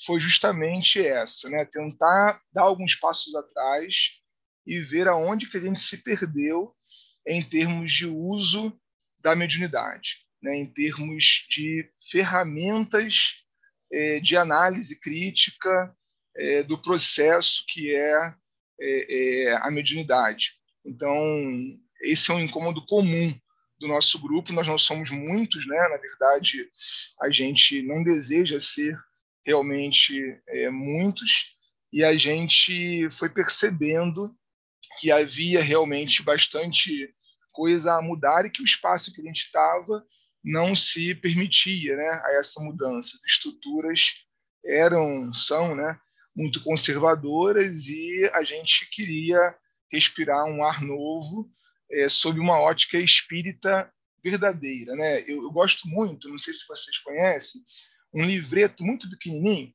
[0.05, 1.65] foi justamente essa, né?
[1.65, 4.21] Tentar dar alguns passos atrás
[4.67, 6.75] e ver aonde que a gente se perdeu
[7.27, 8.79] em termos de uso
[9.21, 13.43] da mediunidade né, em termos de ferramentas
[13.93, 15.95] é, de análise crítica
[16.37, 18.35] é, do processo que é,
[18.81, 20.53] é, a mediunidade.
[20.85, 21.17] Então,
[22.03, 23.35] esse é um incômodo comum
[23.79, 24.53] do nosso grupo.
[24.53, 25.77] Nós não somos muitos, né?
[25.89, 26.69] Na verdade,
[27.21, 28.99] a gente não deseja ser
[29.45, 31.55] realmente é, muitos
[31.93, 34.35] e a gente foi percebendo
[34.99, 37.15] que havia realmente bastante
[37.53, 40.05] coisa a mudar e que o espaço que a gente estava
[40.45, 43.17] não se permitia né, a essa mudança.
[43.17, 44.27] As estruturas
[44.65, 45.99] eram, são né,
[46.35, 49.57] muito conservadoras e a gente queria
[49.91, 51.51] respirar um ar novo
[51.91, 53.91] é, sob uma ótica espírita
[54.23, 54.95] verdadeira.
[54.95, 55.21] Né?
[55.23, 57.61] Eu, eu, gosto muito, não sei se vocês conhecem,
[58.13, 59.73] um livreto muito pequenininho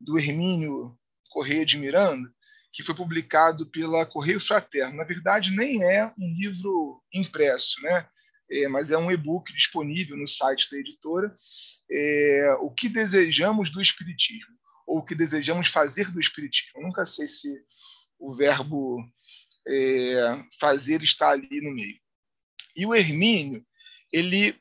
[0.00, 0.96] do Hermínio
[1.30, 2.32] Correia de Miranda,
[2.72, 4.96] que foi publicado pela Correio Fraterno.
[4.96, 8.08] Na verdade, nem é um livro impresso, né?
[8.50, 11.34] é, mas é um e-book disponível no site da editora.
[11.90, 14.54] É, o que desejamos do Espiritismo,
[14.86, 16.72] ou o que desejamos fazer do Espiritismo.
[16.76, 17.48] Eu nunca sei se
[18.18, 19.04] o verbo
[19.66, 21.98] é, fazer está ali no meio.
[22.76, 23.64] E o Hermínio,
[24.12, 24.56] ele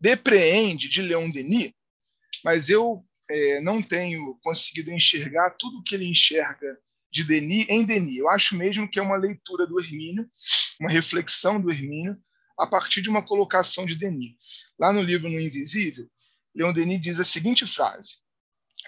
[0.00, 1.72] depreende de Leon Denis,
[2.44, 6.78] mas eu é, não tenho conseguido enxergar tudo o que ele enxerga
[7.10, 8.18] de Denis em Denis.
[8.18, 10.28] Eu acho mesmo que é uma leitura do Hermínio,
[10.80, 12.20] uma reflexão do Hermínio,
[12.58, 14.34] a partir de uma colocação de Denis.
[14.78, 16.08] Lá no livro No Invisível,
[16.54, 18.23] Leon Denis diz a seguinte frase.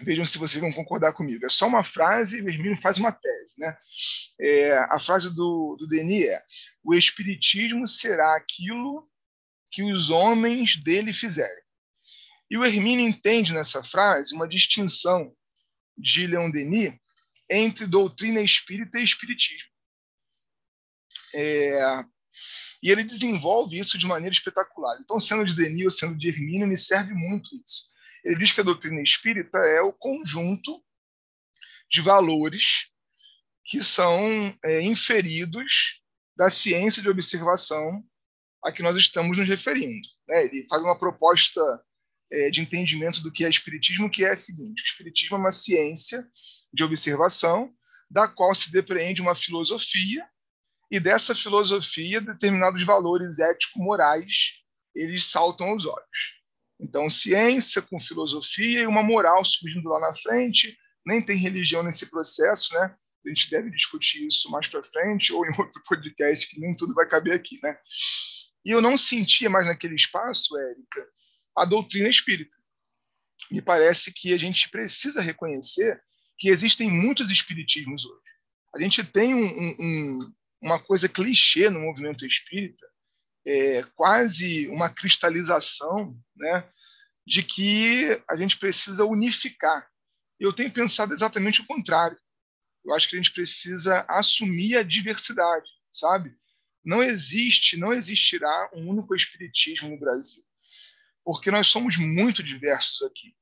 [0.02, 1.46] Vejam se vocês vão concordar comigo.
[1.46, 3.54] É só uma frase e o Hermínio faz uma tese.
[3.58, 3.76] Né?
[4.38, 6.42] É, a frase do, do Denis é:
[6.84, 9.08] O Espiritismo será aquilo
[9.70, 11.64] que os homens dele fizerem.
[12.50, 15.34] E o Hermínio entende nessa frase uma distinção
[15.96, 16.94] de Leon Denis
[17.50, 19.70] entre doutrina espírita e espiritismo.
[21.34, 22.04] É,
[22.82, 24.98] e ele desenvolve isso de maneira espetacular.
[25.00, 27.95] Então, sendo de Denis ou sendo de Hermínio, me serve muito isso.
[28.26, 30.84] Ele diz que a doutrina espírita é o conjunto
[31.88, 32.90] de valores
[33.64, 34.20] que são
[34.64, 36.02] é, inferidos
[36.36, 38.04] da ciência de observação
[38.64, 40.08] a que nós estamos nos referindo.
[40.28, 40.46] Né?
[40.46, 41.60] Ele faz uma proposta
[42.32, 45.52] é, de entendimento do que é espiritismo, que é a seguinte: o espiritismo é uma
[45.52, 46.28] ciência
[46.72, 47.72] de observação
[48.10, 50.28] da qual se depreende uma filosofia
[50.90, 56.36] e dessa filosofia determinados valores ético-morais eles saltam aos olhos.
[56.78, 62.10] Então, ciência com filosofia e uma moral surgindo lá na frente, nem tem religião nesse
[62.10, 62.94] processo, né?
[63.24, 66.94] A gente deve discutir isso mais para frente ou em outro podcast, que nem tudo
[66.94, 67.76] vai caber aqui, né?
[68.64, 71.06] E eu não sentia mais naquele espaço, Érica,
[71.56, 72.56] a doutrina espírita.
[73.50, 76.00] Me parece que a gente precisa reconhecer
[76.38, 78.26] que existem muitos espiritismos hoje.
[78.74, 82.86] A gente tem um, um, uma coisa clichê no movimento espírita,
[83.46, 86.68] é, quase uma cristalização né,
[87.24, 89.88] de que a gente precisa unificar.
[90.38, 92.18] Eu tenho pensado exatamente o contrário.
[92.84, 96.36] Eu acho que a gente precisa assumir a diversidade, sabe?
[96.84, 100.42] Não existe, não existirá um único espiritismo no Brasil,
[101.24, 103.34] porque nós somos muito diversos aqui.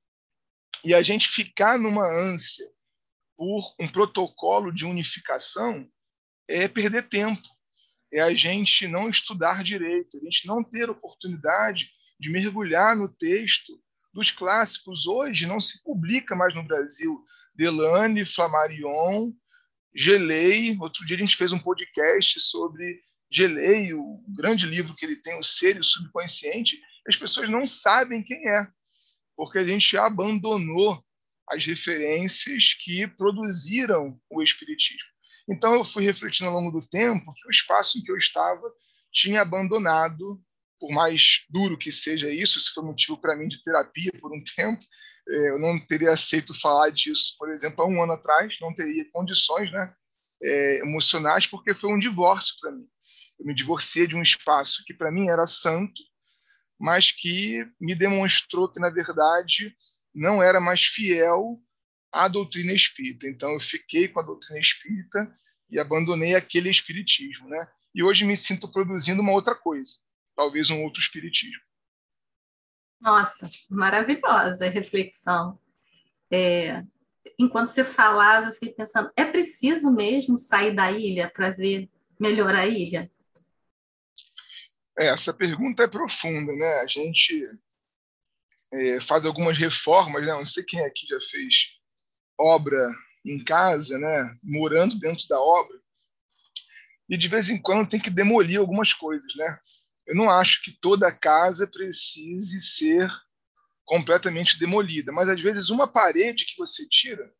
[0.83, 2.67] E a gente ficar numa ânsia
[3.37, 5.91] por um protocolo de unificação
[6.49, 7.43] é perder tempo,
[8.15, 13.73] é a gente não estudar direito, a gente não ter oportunidade de mergulhar no texto
[14.13, 15.07] dos clássicos.
[15.07, 17.21] Hoje não se publica mais no Brasil
[17.55, 19.33] Delane, Flammarion,
[19.95, 20.77] Gelei.
[20.81, 25.37] Outro dia a gente fez um podcast sobre Gelei, o grande livro que ele tem,
[25.37, 28.67] O Ser e o Subconsciente, as pessoas não sabem quem é,
[29.37, 31.05] porque a gente abandonou
[31.51, 35.14] as referências que produziram o Espiritismo.
[35.49, 38.73] Então, eu fui refletindo ao longo do tempo que o espaço em que eu estava
[39.13, 40.43] tinha abandonado,
[40.81, 44.43] por mais duro que seja isso, se foi motivo para mim de terapia por um
[44.57, 44.83] tempo,
[45.29, 49.09] é, eu não teria aceito falar disso, por exemplo, há um ano atrás, não teria
[49.11, 49.95] condições né,
[50.43, 52.87] é, emocionais, porque foi um divórcio para mim.
[53.39, 56.03] Eu me divorciei de um espaço que para mim era santo,
[56.79, 59.75] mas que me demonstrou que, na verdade,
[60.15, 61.59] não era mais fiel
[62.15, 63.27] à doutrina espírita.
[63.27, 65.37] Então, eu fiquei com a doutrina espírita
[65.69, 67.49] e abandonei aquele espiritismo.
[67.49, 67.69] Né?
[67.93, 69.97] E hoje me sinto produzindo uma outra coisa,
[70.37, 71.61] talvez um outro espiritismo.
[73.01, 75.59] Nossa, maravilhosa reflexão.
[76.33, 76.83] É,
[77.39, 82.55] enquanto você falava, eu fiquei pensando: é preciso mesmo sair da ilha para ver melhor
[82.55, 83.11] a ilha?
[84.99, 86.81] É, essa pergunta é profunda, né?
[86.81, 87.43] A gente
[88.73, 90.33] é, faz algumas reformas, né?
[90.33, 91.74] Não sei quem aqui já fez
[92.39, 92.79] obra
[93.25, 94.39] em casa, né?
[94.43, 95.79] Morando dentro da obra.
[97.09, 99.59] E de vez em quando tem que demolir algumas coisas, né?
[100.07, 103.11] Eu não acho que toda casa precise ser
[103.85, 107.33] completamente demolida, mas às vezes uma parede que você tira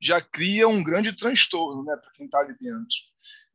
[0.00, 2.96] já cria um grande transtorno, né, para quem está ali dentro.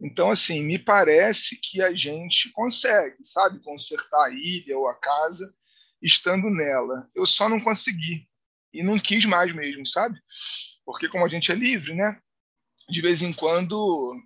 [0.01, 5.55] Então, assim, me parece que a gente consegue, sabe, consertar a ilha ou a casa
[6.01, 7.07] estando nela.
[7.13, 8.27] Eu só não consegui
[8.73, 10.19] e não quis mais mesmo, sabe?
[10.85, 12.19] Porque como a gente é livre, né?
[12.89, 13.75] De vez em quando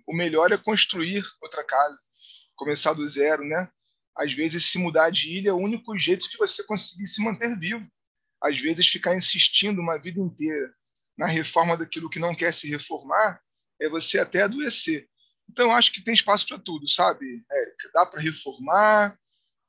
[0.06, 1.98] o melhor é construir outra casa,
[2.56, 3.68] começar do zero, né?
[4.16, 7.58] Às vezes se mudar de ilha é o único jeito de você conseguir se manter
[7.58, 7.86] vivo.
[8.42, 10.74] Às vezes ficar insistindo uma vida inteira
[11.16, 13.40] na reforma daquilo que não quer se reformar
[13.80, 15.08] é você até adoecer.
[15.48, 17.90] Então, acho que tem espaço para tudo, sabe, Érica?
[17.92, 19.18] Dá para reformar,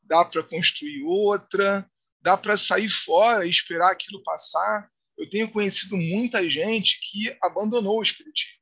[0.01, 1.89] dá para construir outra,
[2.27, 4.91] dá para sair fora e esperar aquilo passar.
[5.17, 8.57] Eu tenho conhecido muita gente que abandonou o espiritismo.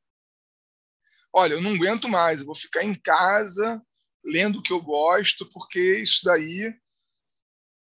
[1.33, 3.81] Olha, eu não aguento mais, eu vou ficar em casa,
[4.23, 6.75] lendo o que eu gosto, porque isso daí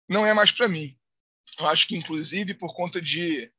[0.07, 0.95] não é mais para mim.
[1.57, 3.51] Eu acho que, inclusive, por conta de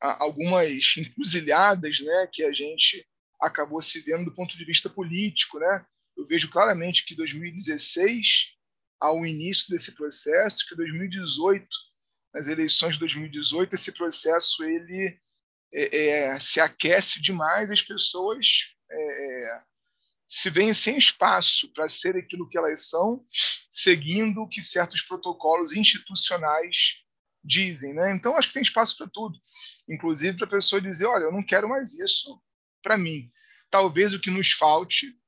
[0.00, 3.04] algumas encruzilhadas né, que a gente
[3.40, 5.58] acabou se vendo do ponto de vista político.
[5.58, 5.84] Né?
[6.16, 8.56] Eu vejo claramente que 2016,
[9.00, 11.66] ao início desse processo, que 2018,
[12.34, 15.18] nas eleições de 2018, esse processo ele
[15.72, 19.68] é, é, se aquece demais, as pessoas é, é
[20.28, 23.24] se veem sem espaço para ser aquilo que elas são,
[23.70, 27.02] seguindo o que certos protocolos institucionais
[27.42, 27.94] dizem.
[27.94, 28.14] Né?
[28.14, 29.38] Então, acho que tem espaço para tudo,
[29.88, 32.38] inclusive para a pessoa dizer: olha, eu não quero mais isso
[32.82, 33.32] para mim.
[33.70, 35.18] Talvez o que nos falte,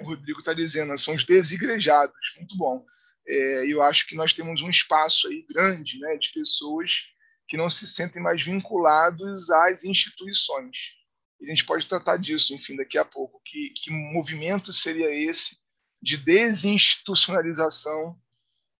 [0.00, 2.16] o Rodrigo está dizendo, são os desigrejados.
[2.36, 2.86] Muito bom.
[3.28, 7.08] É, eu acho que nós temos um espaço aí grande né, de pessoas
[7.48, 10.96] que não se sentem mais vinculados às instituições.
[11.40, 13.40] E a gente pode tratar disso, enfim, daqui a pouco.
[13.44, 15.56] Que, que movimento seria esse
[16.02, 18.18] de desinstitucionalização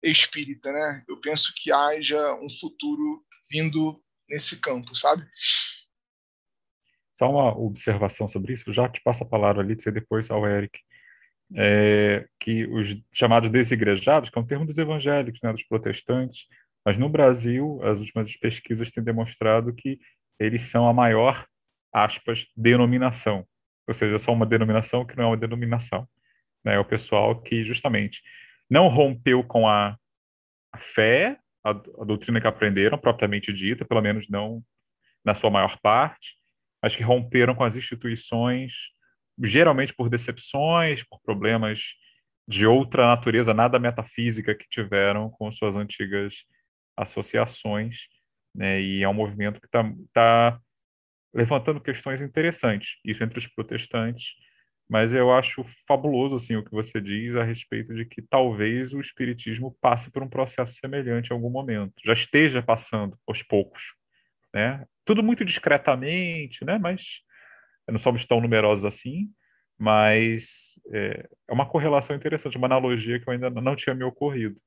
[0.02, 1.04] espírita, né?
[1.09, 5.26] Eu penso que haja um futuro vindo nesse campo, sabe?
[7.12, 10.78] Só uma observação sobre isso, já te passo a palavra ali, você depois ao Eric.
[11.54, 16.46] É, que os chamados desigrejados, que é um termo dos evangélicos, né, dos protestantes,
[16.85, 19.98] mas no Brasil, as últimas pesquisas têm demonstrado que
[20.38, 21.46] eles são a maior,
[21.92, 23.46] aspas, denominação.
[23.87, 26.09] Ou seja, só uma denominação que não é uma denominação.
[26.64, 26.74] Né?
[26.74, 28.22] É o pessoal que, justamente,
[28.68, 29.96] não rompeu com a,
[30.78, 34.62] fé, a, a, doutrina que aprenderam, propriamente dita, pelo menos não
[35.24, 36.37] na sua maior parte,
[36.82, 38.74] mas que romperam com as instituições,
[39.42, 41.94] geralmente por decepções, por problemas
[42.49, 46.44] de outra natureza, nada metafísica que tiveram com suas antigas
[46.96, 48.07] associações,
[48.55, 48.81] né?
[48.81, 50.61] E é um movimento que está tá
[51.35, 54.35] levantando questões interessantes, isso entre os protestantes,
[54.88, 59.01] mas eu acho fabuloso assim o que você diz a respeito de que talvez o
[59.01, 63.94] espiritismo passe por um processo semelhante em algum momento, já esteja passando aos poucos,
[64.55, 64.87] né?
[65.05, 66.79] Tudo muito discretamente, né?
[66.79, 67.20] Mas
[67.92, 69.31] não somos tão numerosos assim,
[69.79, 74.61] mas é, é uma correlação interessante, uma analogia que eu ainda não tinha me ocorrido.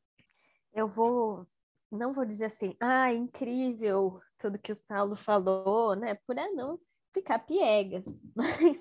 [0.74, 1.48] Eu vou,
[1.92, 6.16] não vou dizer assim, ah, incrível tudo que o Saulo falou, né?
[6.26, 6.80] Por não
[7.14, 8.06] ficar piegas,
[8.36, 8.78] mas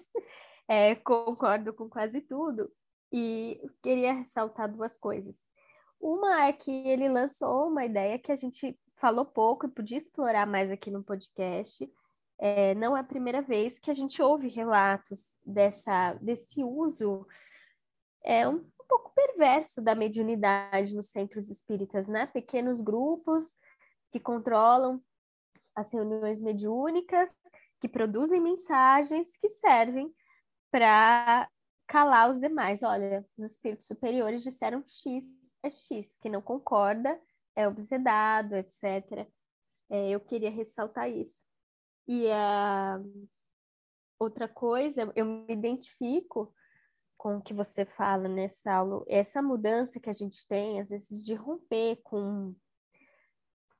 [0.68, 2.70] é, concordo com quase tudo
[3.12, 5.36] e queria ressaltar duas coisas.
[6.00, 10.46] Uma é que ele lançou uma ideia que a gente falou pouco e podia explorar
[10.46, 11.90] mais aqui no podcast.
[12.40, 17.26] É, não é a primeira vez que a gente ouve relatos dessa, desse uso
[18.24, 22.26] é um, um pouco perverso da mediunidade nos centros espíritas, né?
[22.26, 23.56] Pequenos grupos
[24.12, 25.02] que controlam
[25.74, 27.30] as reuniões mediúnicas,
[27.80, 30.12] que produzem mensagens que servem
[30.70, 31.48] para
[31.86, 32.82] calar os demais.
[32.82, 35.24] Olha, os espíritos superiores disseram X
[35.62, 37.20] é X, que não concorda
[37.58, 39.26] é obsedado, etc.
[39.90, 41.42] É, eu queria ressaltar isso.
[42.08, 42.98] E a
[44.18, 46.52] outra coisa, eu me identifico
[47.18, 49.04] com o que você fala, né, Saulo?
[49.06, 52.54] Essa mudança que a gente tem, às vezes, de romper com,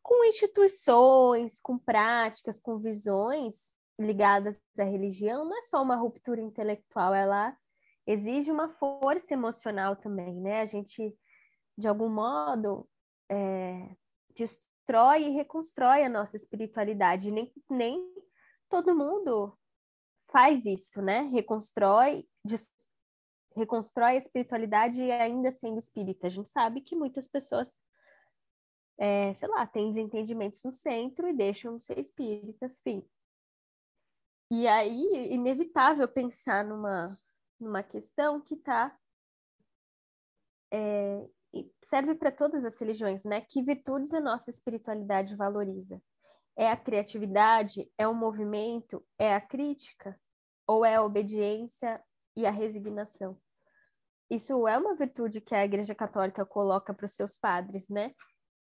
[0.03, 7.15] com instituições, com práticas, com visões, ligadas à religião não é só uma ruptura intelectual,
[7.15, 7.57] ela
[8.07, 10.61] exige uma força emocional também, né?
[10.61, 11.17] A gente,
[11.77, 12.89] de algum modo,
[13.29, 13.97] é,
[15.21, 17.31] e reconstrói a nossa espiritualidade.
[17.31, 18.15] Nem, nem
[18.69, 19.57] todo mundo
[20.31, 21.23] faz isso, né?
[21.23, 22.27] Reconstrói,
[23.55, 26.27] reconstrói a espiritualidade ainda sendo espírita.
[26.27, 27.79] A gente sabe que muitas pessoas,
[28.97, 33.07] é, sei lá, têm desentendimentos no centro e deixam ser espíritas, enfim.
[34.51, 37.21] E aí, inevitável pensar numa,
[37.61, 38.97] numa questão que está.
[40.73, 41.29] É,
[41.83, 43.41] serve para todas as religiões, né?
[43.41, 46.01] Que virtudes a nossa espiritualidade valoriza?
[46.57, 47.91] É a criatividade?
[47.97, 49.05] É o movimento?
[49.19, 50.19] É a crítica?
[50.67, 52.03] Ou é a obediência
[52.37, 53.41] e a resignação?
[54.31, 58.15] Isso é uma virtude que a Igreja Católica coloca para os seus padres, né?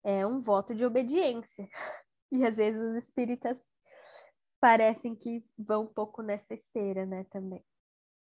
[0.03, 1.67] É um voto de obediência.
[2.35, 3.69] E às vezes os espíritas
[4.59, 7.63] parecem que vão um pouco nessa esteira, né, também.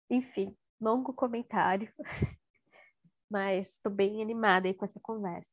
[0.10, 1.94] Enfim, longo comentário,
[3.32, 5.48] mas estou bem animada aí com essa conversa.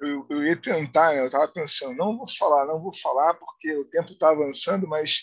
[0.00, 3.84] Eu, eu ia tentar, eu estava pensando, não vou falar, não vou falar, porque o
[3.84, 5.22] tempo está avançando, mas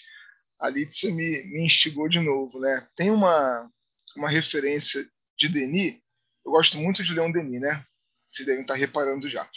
[0.60, 2.88] a Lídia me, me instigou de novo, né?
[2.96, 3.70] Tem uma,
[4.16, 5.08] uma referência
[5.38, 6.00] de Denis,
[6.46, 7.86] eu gosto muito de Leon Denis, né?
[8.32, 9.48] Vocês devem estar reparando já.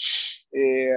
[0.54, 0.96] É,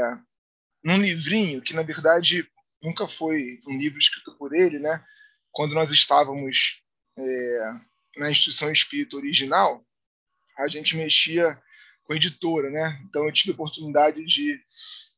[0.83, 2.49] num livrinho que, na verdade,
[2.81, 5.03] nunca foi um livro escrito por ele, né?
[5.51, 6.83] Quando nós estávamos
[7.17, 7.73] é,
[8.17, 9.85] na instituição espírita original,
[10.59, 11.57] a gente mexia
[12.03, 13.01] com editora, né?
[13.07, 14.59] Então eu tive a oportunidade de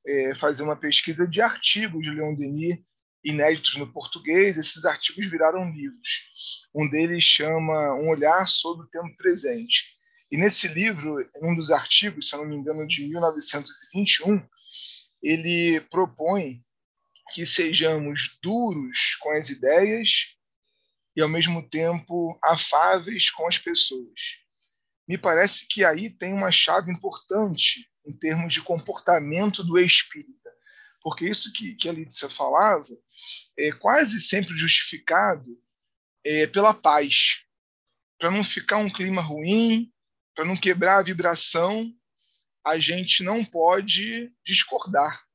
[0.06, 2.80] é, fazer uma pesquisa de artigos de Leon Denis
[3.24, 4.58] inéditos no português.
[4.58, 6.68] Esses artigos viraram livros.
[6.74, 9.86] Um deles chama Um Olhar sobre o Tempo Presente.
[10.32, 14.42] E nesse livro, um dos artigos, se não me engano, de 1921,
[15.22, 16.64] ele propõe
[17.34, 20.36] que sejamos duros com as ideias
[21.16, 24.41] e, ao mesmo tempo, afáveis com as pessoas.
[25.12, 30.49] Me parece que aí tem uma chave importante em termos de comportamento do espírita,
[31.01, 32.88] porque isso que, que a Lídia falava
[33.59, 35.62] é quase sempre justificado
[36.24, 37.41] é, pela paz,
[38.18, 39.91] para não ficar um clima ruim,
[40.34, 41.93] para não quebrar a vibração,
[42.66, 45.26] a gente não pode discordar.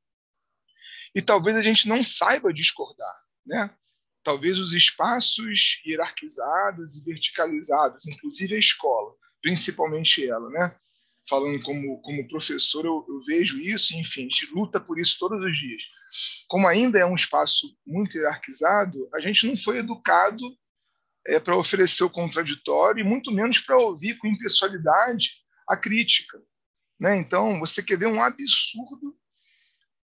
[1.15, 3.15] E talvez a gente não saiba discordar,
[3.45, 3.77] né?
[4.23, 9.15] Talvez os espaços hierarquizados e verticalizados, inclusive a escola,
[9.47, 10.77] principalmente ela, né?
[11.29, 15.41] Falando como, como professor, eu, eu vejo isso, enfim, a gente luta por isso todos
[15.41, 15.83] os dias.
[16.49, 20.45] Como ainda é um espaço muito hierarquizado, a gente não foi educado
[21.29, 25.31] é, para oferecer o contraditório e muito menos para ouvir com impessoalidade
[25.69, 26.43] a crítica.
[26.99, 27.17] Né?
[27.17, 29.17] Então, você quer ver um absurdo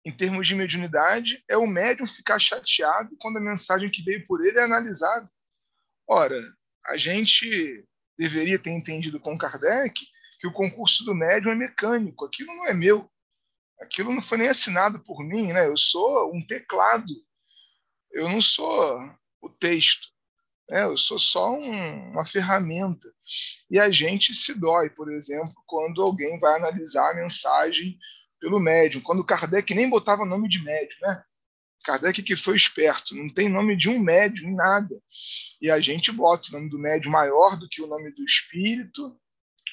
[0.05, 4.45] em termos de mediunidade, é o médium ficar chateado quando a mensagem que veio por
[4.45, 5.29] ele é analisada.
[6.07, 6.39] Ora,
[6.85, 7.85] a gente
[8.17, 10.05] deveria ter entendido com Kardec
[10.39, 13.09] que o concurso do médium é mecânico, aquilo não é meu.
[13.81, 15.67] Aquilo não foi nem assinado por mim, né?
[15.67, 17.13] Eu sou um teclado.
[18.11, 19.11] Eu não sou
[19.41, 20.07] o texto.
[20.69, 20.83] Né?
[20.83, 23.07] Eu sou só um, uma ferramenta.
[23.69, 27.97] E a gente se dói, por exemplo, quando alguém vai analisar a mensagem
[28.39, 31.23] pelo médium, quando Kardec nem botava nome de médium, né?
[31.85, 34.95] Kardec que foi esperto, não tem nome de um médium em nada.
[35.61, 39.17] E a gente bota o nome do médium maior do que o nome do espírito,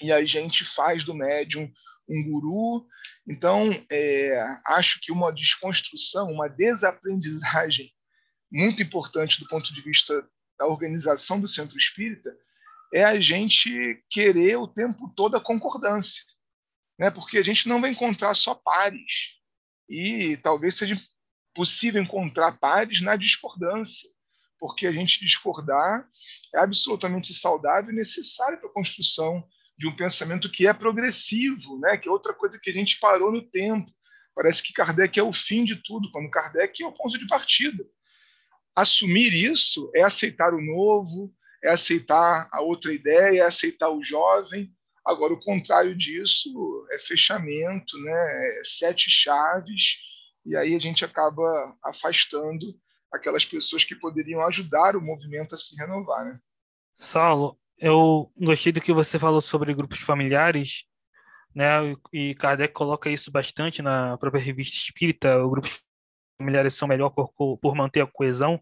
[0.00, 1.70] e a gente faz do médium
[2.08, 2.86] um guru.
[3.26, 7.92] Então, é, acho que uma desconstrução, uma desaprendizagem
[8.50, 10.26] muito importante do ponto de vista
[10.58, 12.36] da organização do centro espírita
[12.92, 16.22] é a gente querer o tempo todo a concordância
[17.02, 17.10] né?
[17.10, 19.34] porque a gente não vai encontrar só pares.
[19.88, 20.94] E talvez seja
[21.54, 24.08] possível encontrar pares na discordância,
[24.58, 26.08] porque a gente discordar
[26.54, 29.44] é absolutamente saudável e necessário para a construção
[29.76, 31.96] de um pensamento que é progressivo, né?
[31.96, 33.90] que é outra coisa que a gente parou no tempo.
[34.34, 37.84] Parece que Kardec é o fim de tudo, quando Kardec é o ponto de partida.
[38.74, 44.72] Assumir isso é aceitar o novo, é aceitar a outra ideia, é aceitar o jovem,
[45.04, 48.58] Agora, o contrário disso é fechamento, né?
[48.58, 49.96] É sete chaves,
[50.44, 52.66] e aí a gente acaba afastando
[53.12, 56.24] aquelas pessoas que poderiam ajudar o movimento a se renovar.
[56.24, 56.38] Né?
[56.94, 60.84] Saulo, eu gostei do que você falou sobre grupos familiares,
[61.54, 61.94] né?
[62.12, 65.44] E Kardec coloca isso bastante na própria revista Espírita.
[65.44, 65.82] Os grupos
[66.38, 68.60] familiares são melhor por, por manter a coesão.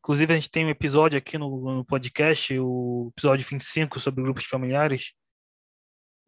[0.00, 4.44] Inclusive, a gente tem um episódio aqui no, no podcast, o episódio 25, sobre grupos
[4.44, 5.12] familiares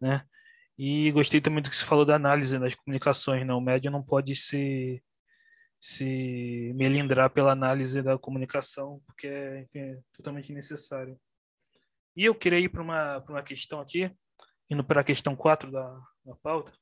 [0.01, 0.25] né?
[0.83, 3.61] E gostei também do que você falou da análise das comunicações, não, né?
[3.61, 5.03] o médium não pode se
[5.79, 11.21] se melindrar pela análise da comunicação, porque é, enfim, é totalmente necessário.
[12.17, 14.11] E eu queria ir para uma, uma questão aqui,
[14.71, 16.73] indo para a questão 4 da, da pauta.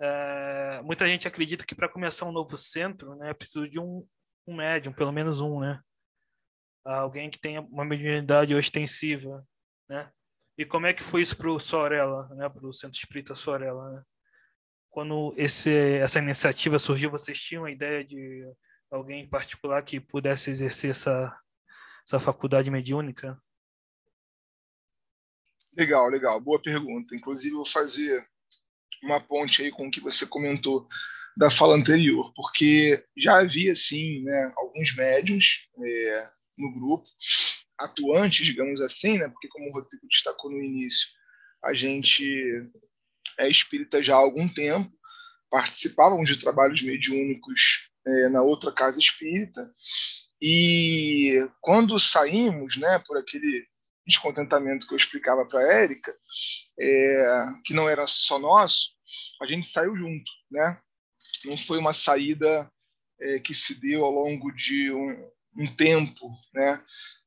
[0.00, 4.04] É, muita gente acredita que para começar um novo centro, né, é preciso de um,
[4.48, 5.80] um médium, pelo menos um, né?
[6.84, 9.46] Alguém que tenha uma mediunidade ostensiva,
[9.88, 10.10] né?
[10.58, 13.90] E como é que foi isso para o Sorella, né, para o Centro Espírita Sorella?
[13.92, 14.02] Né?
[14.88, 18.44] Quando esse, essa iniciativa surgiu, vocês tinham a ideia de
[18.90, 21.38] alguém em particular que pudesse exercer essa,
[22.06, 23.38] essa faculdade mediúnica?
[25.76, 26.40] Legal, legal.
[26.40, 27.14] Boa pergunta.
[27.14, 28.26] Inclusive, vou fazer
[29.02, 30.86] uma ponte aí com o que você comentou
[31.36, 37.06] da fala anterior, porque já havia, sim, né, alguns médiums é, no grupo,
[37.78, 39.28] atuantes, digamos assim, né?
[39.28, 41.08] porque, como o Rodrigo destacou no início,
[41.64, 42.24] a gente
[43.38, 44.90] é espírita já há algum tempo,
[45.50, 49.70] participávamos de trabalhos mediúnicos é, na outra casa espírita,
[50.40, 53.66] e quando saímos né, por aquele
[54.06, 56.14] descontentamento que eu explicava para a Érica,
[56.78, 57.26] é,
[57.64, 58.96] que não era só nosso,
[59.42, 60.30] a gente saiu junto.
[60.50, 60.80] Né?
[61.44, 62.70] Não foi uma saída
[63.20, 66.82] é, que se deu ao longo de um, um tempo, né?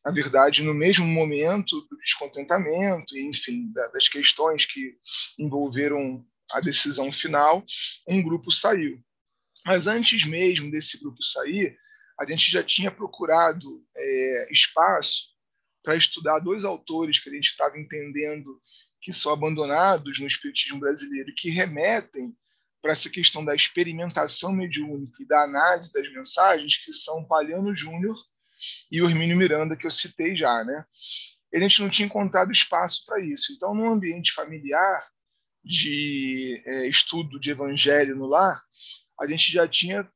[0.06, 4.95] Na verdade, no mesmo momento do descontentamento, enfim, das questões que
[5.38, 7.64] envolveram a decisão final,
[8.08, 9.04] um grupo saiu.
[9.66, 11.78] Mas antes mesmo desse grupo sair,
[12.20, 15.30] a gente já tinha procurado é, espaço
[15.84, 18.60] para estudar dois autores que a gente estava entendendo
[19.02, 22.36] que são abandonados no espiritismo brasileiro, que remetem
[22.82, 28.16] para essa questão da experimentação mediúnica e da análise das mensagens, que são Palhano Júnior
[28.91, 30.64] e o Hermínio Miranda, que eu citei já.
[30.64, 30.84] Né?
[31.53, 33.53] A gente não tinha encontrado espaço para isso.
[33.53, 35.03] Então, num ambiente familiar
[35.64, 38.60] de é, estudo de evangelho no lar,
[39.20, 40.10] a gente já tinha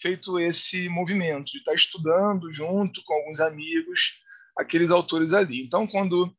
[0.00, 4.20] feito esse movimento de estar estudando junto com alguns amigos
[4.56, 5.62] aqueles autores ali.
[5.62, 6.34] Então, quando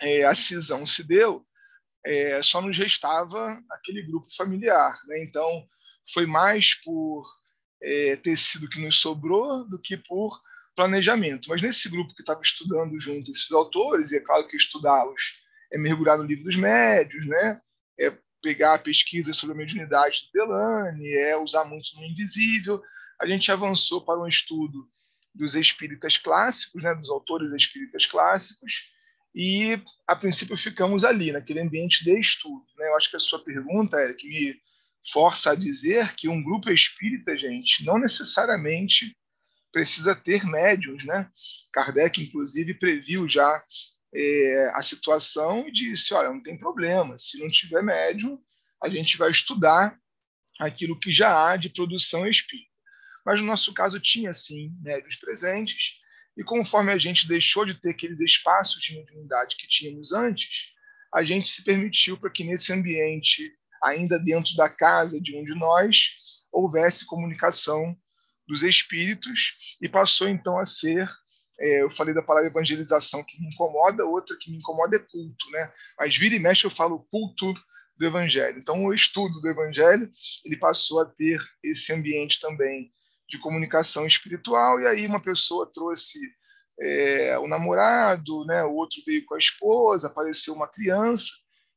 [0.00, 1.44] é, a cisão se deu,
[2.04, 4.94] é, só nos restava aquele grupo familiar.
[5.06, 5.24] Né?
[5.24, 5.66] Então,
[6.12, 7.26] foi mais por
[7.82, 10.38] é, ter sido que nos sobrou do que por
[10.76, 11.48] planejamento.
[11.48, 15.40] Mas nesse grupo que estava estudando junto esses autores, e é claro que estudá-los
[15.72, 17.60] é mergulhar no livro dos médios, né?
[17.98, 22.80] é pegar a pesquisa sobre a mediunidade do Delane, é usar muito no invisível.
[23.20, 24.86] A gente avançou para um estudo
[25.34, 28.84] dos espíritas clássicos, né, dos autores espíritas clássicos,
[29.34, 32.64] e a princípio ficamos ali, naquele ambiente de estudo.
[32.78, 32.88] Né?
[32.88, 34.56] Eu acho que a sua pergunta, que me
[35.12, 39.14] força a dizer que um grupo espírita, gente, não necessariamente
[39.76, 41.04] precisa ter médiums.
[41.04, 41.30] Né?
[41.70, 43.62] Kardec, inclusive, previu já
[44.14, 48.40] é, a situação e disse: olha, não tem problema, se não tiver médium,
[48.82, 49.98] a gente vai estudar
[50.58, 52.70] aquilo que já há de produção espírita.
[53.24, 55.96] Mas no nosso caso tinha sim médios presentes,
[56.38, 60.68] e conforme a gente deixou de ter aqueles espaços de mediunidade que tínhamos antes,
[61.14, 63.52] a gente se permitiu para que nesse ambiente,
[63.82, 67.94] ainda dentro da casa de um de nós, houvesse comunicação
[68.46, 71.08] dos espíritos e passou então a ser
[71.58, 75.50] é, eu falei da palavra evangelização que me incomoda, outra que me incomoda é culto,
[75.50, 75.72] né?
[75.98, 77.52] Mas vira e mexe eu falo culto
[77.96, 78.58] do evangelho.
[78.58, 80.10] Então o estudo do evangelho
[80.44, 82.92] ele passou a ter esse ambiente também
[83.28, 86.18] de comunicação espiritual, e aí uma pessoa trouxe
[86.78, 91.32] é, o namorado, né, o outro veio com a esposa, apareceu uma criança,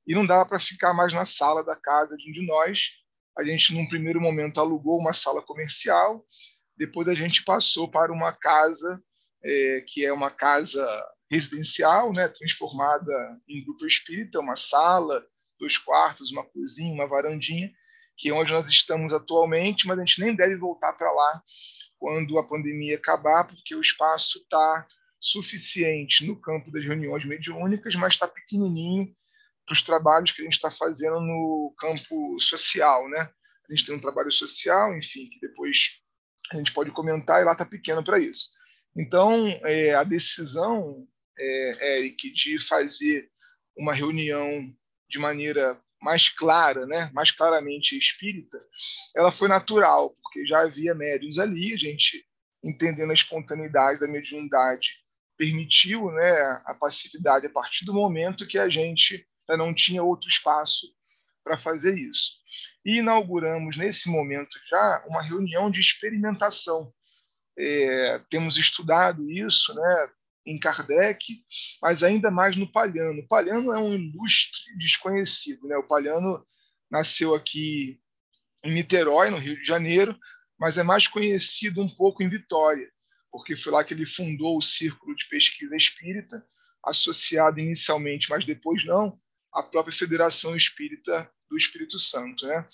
[0.05, 2.89] e não dava para ficar mais na sala da casa de um de nós.
[3.37, 6.25] A gente, num primeiro momento, alugou uma sala comercial,
[6.79, 9.03] depois a gente passou para uma casa,
[9.43, 10.81] é, que é uma casa
[11.29, 13.11] residencial, né, transformada
[13.47, 15.23] em grupo espírita, uma sala,
[15.59, 17.69] dois quartos, uma cozinha, uma varandinha,
[18.17, 21.43] que é onde nós estamos atualmente, mas a gente nem deve voltar para lá
[21.97, 24.87] quando a pandemia acabar, porque o espaço está
[25.19, 29.13] suficiente no campo das reuniões mediúnicas, mas está pequenininho
[29.65, 33.29] para os trabalhos que a gente está fazendo no campo social, né?
[33.69, 35.99] A gente tem um trabalho social, enfim, que depois
[36.51, 38.49] a gente pode comentar, e lá está pequeno para isso.
[38.95, 43.29] Então, é, a decisão, é, Eric, de fazer
[43.77, 44.61] uma reunião
[45.07, 48.57] de maneira mais clara, né, mais claramente espírita,
[49.15, 52.25] ela foi natural, porque já havia médiums ali, a gente
[52.63, 54.99] entendendo a espontaneidade da mediunidade
[55.37, 56.31] permitiu né,
[56.65, 60.87] a passividade a partir do momento que a gente não tinha outro espaço
[61.43, 62.38] para fazer isso.
[62.89, 66.91] E inauguramos nesse momento já uma reunião de experimentação.
[67.55, 70.09] É, temos estudado isso, né,
[70.43, 71.23] em Kardec,
[71.83, 73.21] mas ainda mais no Palhano.
[73.21, 75.67] O Palhano é um ilustre desconhecido.
[75.67, 75.77] Né?
[75.77, 76.43] O Palhano
[76.89, 77.99] nasceu aqui
[78.63, 80.17] em Niterói, no Rio de Janeiro,
[80.59, 82.91] mas é mais conhecido um pouco em Vitória,
[83.31, 86.43] porque foi lá que ele fundou o Círculo de Pesquisa Espírita,
[86.83, 89.21] associado inicialmente, mas depois não,
[89.53, 92.65] à própria Federação Espírita do Espírito Santo, né?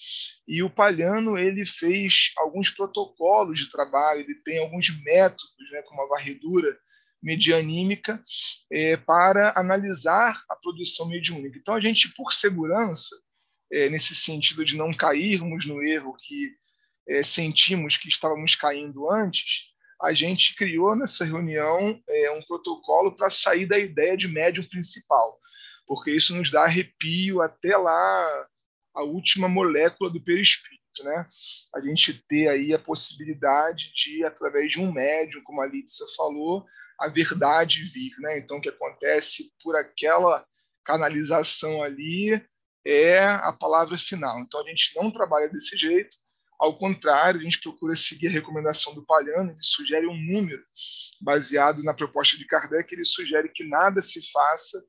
[0.47, 6.01] E o Palhano ele fez alguns protocolos de trabalho, ele tem alguns métodos, né, como
[6.01, 6.77] a varredura
[7.21, 8.21] medianímica
[8.71, 11.57] é, para analisar a produção mediúnica.
[11.57, 13.15] Então, a gente, por segurança,
[13.71, 16.51] é, nesse sentido de não cairmos no erro que
[17.07, 23.29] é, sentimos que estávamos caindo antes, a gente criou nessa reunião é, um protocolo para
[23.29, 25.39] sair da ideia de médium principal,
[25.87, 28.47] porque isso nos dá arrepio até lá
[28.95, 31.03] a última molécula do perispírito.
[31.03, 31.27] Né?
[31.75, 36.65] A gente ter aí a possibilidade de, através de um médium, como a Lídia falou,
[36.99, 38.13] a verdade vir.
[38.19, 38.39] Né?
[38.39, 40.45] Então, o que acontece por aquela
[40.83, 42.41] canalização ali
[42.85, 44.39] é a palavra final.
[44.39, 46.15] Então, a gente não trabalha desse jeito.
[46.57, 50.63] Ao contrário, a gente procura seguir a recomendação do Palhano, ele sugere um número
[51.19, 54.81] baseado na proposta de Kardec, ele sugere que nada se faça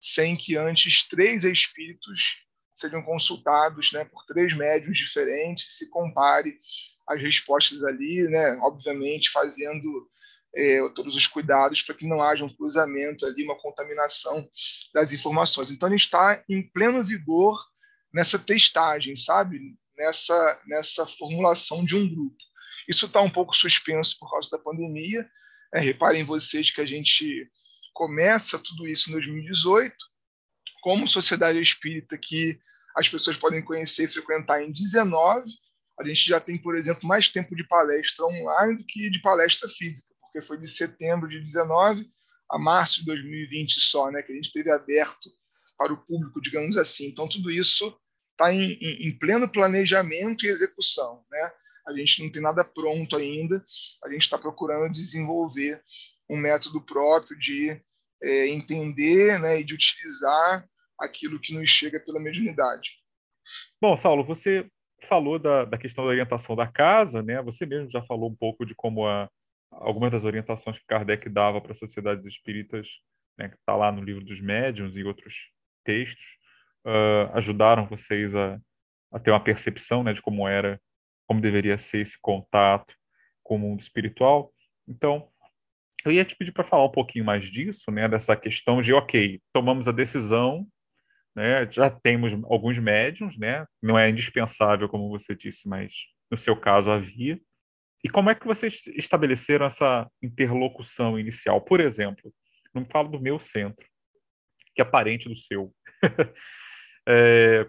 [0.00, 2.46] sem que antes três espíritos
[2.78, 6.58] sejam consultados né, por três médiums diferentes, se compare
[7.06, 10.08] as respostas ali, né, obviamente fazendo
[10.54, 14.48] é, todos os cuidados para que não haja um cruzamento ali, uma contaminação
[14.94, 15.70] das informações.
[15.70, 17.58] Então, a gente está em pleno vigor
[18.12, 19.60] nessa testagem, sabe?
[19.96, 22.36] Nessa, nessa formulação de um grupo.
[22.88, 25.28] Isso está um pouco suspenso por causa da pandemia.
[25.74, 27.50] É, reparem vocês que a gente
[27.92, 29.94] começa tudo isso em 2018,
[30.80, 32.58] como sociedade espírita que
[32.96, 35.50] as pessoas podem conhecer e frequentar em 19,
[35.98, 39.68] a gente já tem, por exemplo, mais tempo de palestra online do que de palestra
[39.68, 42.08] física, porque foi de setembro de 19
[42.50, 45.28] a março de 2020 só, né, que a gente teve aberto
[45.76, 47.06] para o público, digamos assim.
[47.06, 47.96] Então, tudo isso
[48.32, 51.24] está em, em, em, pleno planejamento e execução.
[51.30, 51.52] Né?
[51.86, 53.64] A gente não tem nada pronto ainda,
[54.04, 55.82] a gente está procurando desenvolver
[56.28, 57.80] um método próprio de
[58.22, 60.66] é, entender né, e de utilizar
[60.98, 62.90] aquilo que nos chega pela mediunidade.
[63.80, 64.68] Bom, Saulo, você
[65.04, 67.40] falou da, da questão da orientação da casa, né?
[67.42, 69.30] Você mesmo já falou um pouco de como a,
[69.70, 73.00] algumas das orientações que Kardec dava para as sociedades espíritas,
[73.38, 75.50] né, que está lá no livro dos médiuns e outros
[75.84, 76.38] textos,
[76.84, 78.60] uh, ajudaram vocês a,
[79.12, 80.80] a ter uma percepção né, de como era,
[81.26, 82.94] como deveria ser esse contato
[83.42, 84.52] com o mundo espiritual.
[84.86, 85.30] Então,
[86.04, 89.40] eu ia te pedir para falar um pouquinho mais disso, né, dessa questão de, ok,
[89.52, 90.66] tomamos a decisão,
[91.34, 95.94] né, já temos alguns médiums, né, não é indispensável, como você disse, mas
[96.30, 97.40] no seu caso havia.
[98.04, 101.60] E como é que vocês estabeleceram essa interlocução inicial?
[101.60, 102.32] Por exemplo,
[102.72, 103.86] não falo do meu centro,
[104.74, 105.74] que é parente do seu.
[107.08, 107.66] é,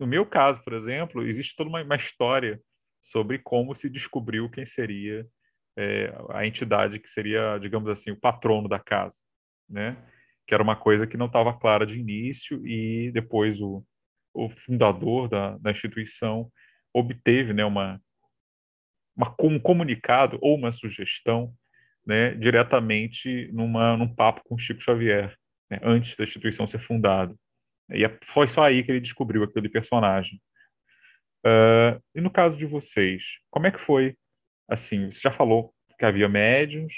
[0.00, 2.60] no meu caso, por exemplo, existe toda uma, uma história
[3.02, 5.28] sobre como se descobriu quem seria
[5.76, 9.18] é, a entidade que seria, digamos assim, o patrono da casa,
[9.68, 9.96] né?
[10.46, 13.84] Que era uma coisa que não estava clara de início e depois o,
[14.34, 16.50] o fundador da, da instituição
[16.92, 18.00] obteve, né, uma,
[19.16, 21.54] uma, um comunicado ou uma sugestão,
[22.04, 25.34] né, diretamente numa, num papo com Chico Xavier,
[25.70, 27.34] né, antes da instituição ser fundada.
[27.90, 30.40] E é, foi só aí que ele descobriu aquele personagem.
[31.44, 34.16] Uh, e no caso de vocês, como é que foi
[34.68, 36.94] assim, você já falou que havia médiums,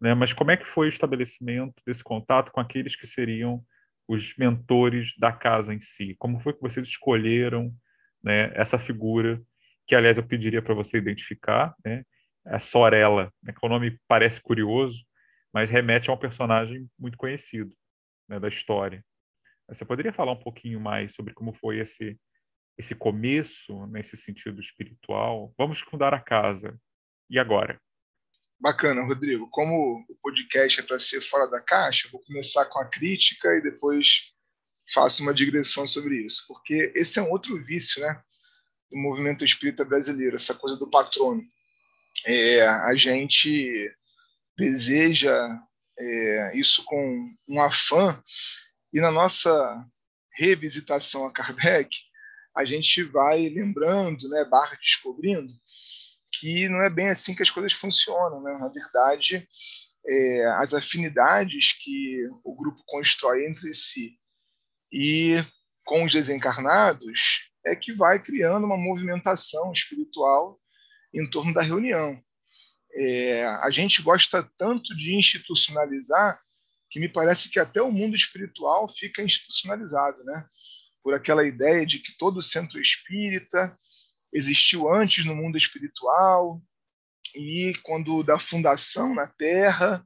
[0.00, 3.64] né, mas como é que foi o estabelecimento desse contato com aqueles que seriam
[4.08, 6.14] os mentores da casa em si?
[6.18, 7.74] Como foi que vocês escolheram
[8.22, 9.42] né, essa figura,
[9.86, 12.04] que aliás eu pediria para você identificar, né,
[12.46, 15.04] a Sorella, né, que o nome parece curioso,
[15.52, 17.72] mas remete a um personagem muito conhecido
[18.28, 19.04] né, da história.
[19.68, 22.18] Você poderia falar um pouquinho mais sobre como foi esse
[22.78, 25.52] esse começo nesse sentido espiritual?
[25.56, 26.78] Vamos fundar a casa.
[27.28, 27.80] E agora?
[28.58, 29.48] Bacana, Rodrigo.
[29.50, 33.62] Como o podcast é para ser fora da caixa, vou começar com a crítica e
[33.62, 34.32] depois
[34.92, 38.22] faço uma digressão sobre isso, porque esse é um outro vício, né,
[38.90, 41.44] do movimento espírita brasileiro, essa coisa do patrono.
[42.24, 43.92] É, a gente
[44.56, 45.60] deseja
[45.98, 48.22] é, isso com um afã
[48.92, 49.84] e na nossa
[50.38, 51.90] revisitação a Kardec
[52.56, 55.52] a gente vai lembrando, né, barra descobrindo
[56.38, 58.42] que não é bem assim que as coisas funcionam.
[58.42, 58.56] Né?
[58.58, 59.46] Na verdade,
[60.06, 64.18] é, as afinidades que o grupo constrói entre si
[64.92, 65.44] e
[65.84, 70.60] com os desencarnados é que vai criando uma movimentação espiritual
[71.12, 72.20] em torno da reunião.
[72.94, 76.40] É, a gente gosta tanto de institucionalizar
[76.88, 80.46] que me parece que até o mundo espiritual fica institucionalizado, né?
[81.02, 83.76] Por aquela ideia de que todo centro espírita
[84.36, 86.60] existiu antes no mundo espiritual
[87.34, 90.04] e quando da fundação na Terra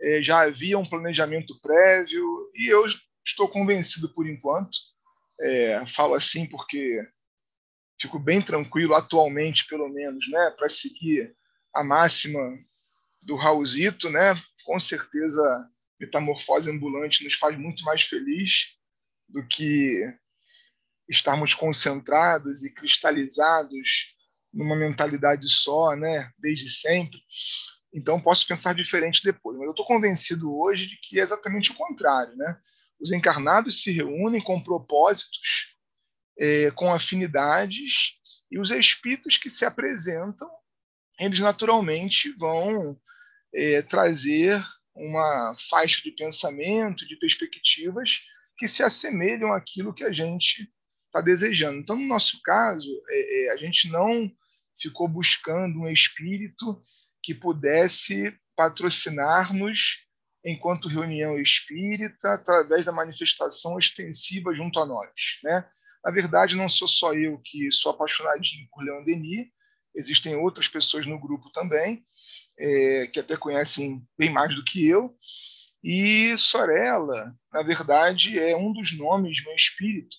[0.00, 2.84] é, já havia um planejamento prévio e eu
[3.24, 4.76] estou convencido por enquanto
[5.40, 7.00] é, falo assim porque
[8.00, 11.32] fico bem tranquilo atualmente pelo menos né para seguir
[11.72, 12.40] a máxima
[13.22, 15.70] do Raulzito né com certeza
[16.00, 18.76] metamorfose ambulante nos faz muito mais feliz
[19.28, 20.02] do que
[21.08, 24.14] estarmos concentrados e cristalizados
[24.52, 27.18] numa mentalidade só, né, desde sempre.
[27.92, 31.74] Então posso pensar diferente depois, mas eu estou convencido hoje de que é exatamente o
[31.74, 32.60] contrário, né?
[33.00, 35.74] Os encarnados se reúnem com propósitos,
[36.38, 38.18] é, com afinidades,
[38.50, 40.48] e os espíritos que se apresentam,
[41.18, 42.98] eles naturalmente vão
[43.54, 44.62] é, trazer
[44.94, 48.22] uma faixa de pensamento, de perspectivas
[48.56, 50.68] que se assemelham àquilo que a gente
[51.08, 51.78] está desejando.
[51.78, 54.30] Então, no nosso caso, é, é, a gente não
[54.80, 56.80] ficou buscando um espírito
[57.22, 60.06] que pudesse patrocinar-nos
[60.44, 65.10] enquanto reunião espírita através da manifestação ostensiva junto a nós.
[65.42, 65.68] Né?
[66.04, 69.48] Na verdade, não sou só eu que sou apaixonadinho por Leon Denis,
[69.94, 72.04] existem outras pessoas no grupo também,
[72.58, 75.16] é, que até conhecem bem mais do que eu,
[75.82, 80.16] e Sorella, na verdade, é um dos nomes meu espírito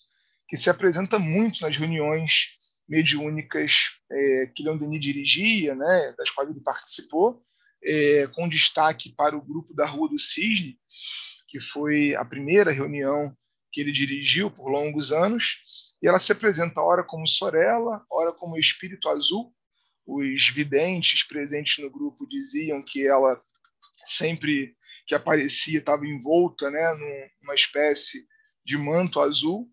[0.49, 2.55] que se apresenta muito nas reuniões
[2.87, 7.43] mediúnicas é, que Leon Denis dirigia, né, das quais ele participou,
[7.83, 10.77] é, com destaque para o grupo da Rua do Cisne,
[11.47, 13.35] que foi a primeira reunião
[13.71, 15.59] que ele dirigiu por longos anos,
[16.01, 19.53] e ela se apresenta ora como Sorella, ora como Espírito Azul.
[20.05, 23.39] Os videntes presentes no grupo diziam que ela
[24.05, 24.75] sempre
[25.05, 26.81] que aparecia estava envolta né,
[27.41, 28.25] numa espécie
[28.63, 29.67] de manto azul,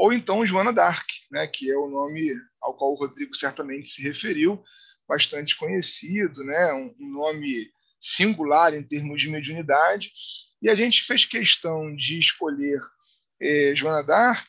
[0.00, 4.02] ou então Joana d'Arc, né, que é o nome ao qual o Rodrigo certamente se
[4.02, 4.64] referiu,
[5.06, 7.70] bastante conhecido, né, um nome
[8.00, 10.10] singular em termos de mediunidade,
[10.62, 12.80] e a gente fez questão de escolher
[13.42, 14.48] eh, Joana d'Arc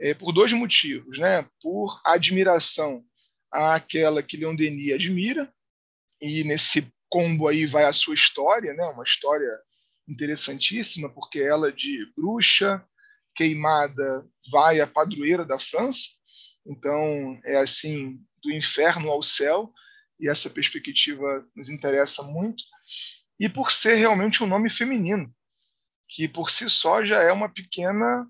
[0.00, 3.04] eh, por dois motivos, né, por admiração
[3.52, 5.54] àquela que Leon Denis admira,
[6.20, 9.48] e nesse combo aí vai a sua história, né, uma história
[10.08, 12.84] interessantíssima, porque ela de bruxa,
[13.34, 16.10] queimada, vai a padroeira da França,
[16.66, 19.72] então é assim, do inferno ao céu,
[20.20, 22.62] e essa perspectiva nos interessa muito,
[23.38, 25.34] e por ser realmente um nome feminino,
[26.08, 28.26] que por si só já é uma pequena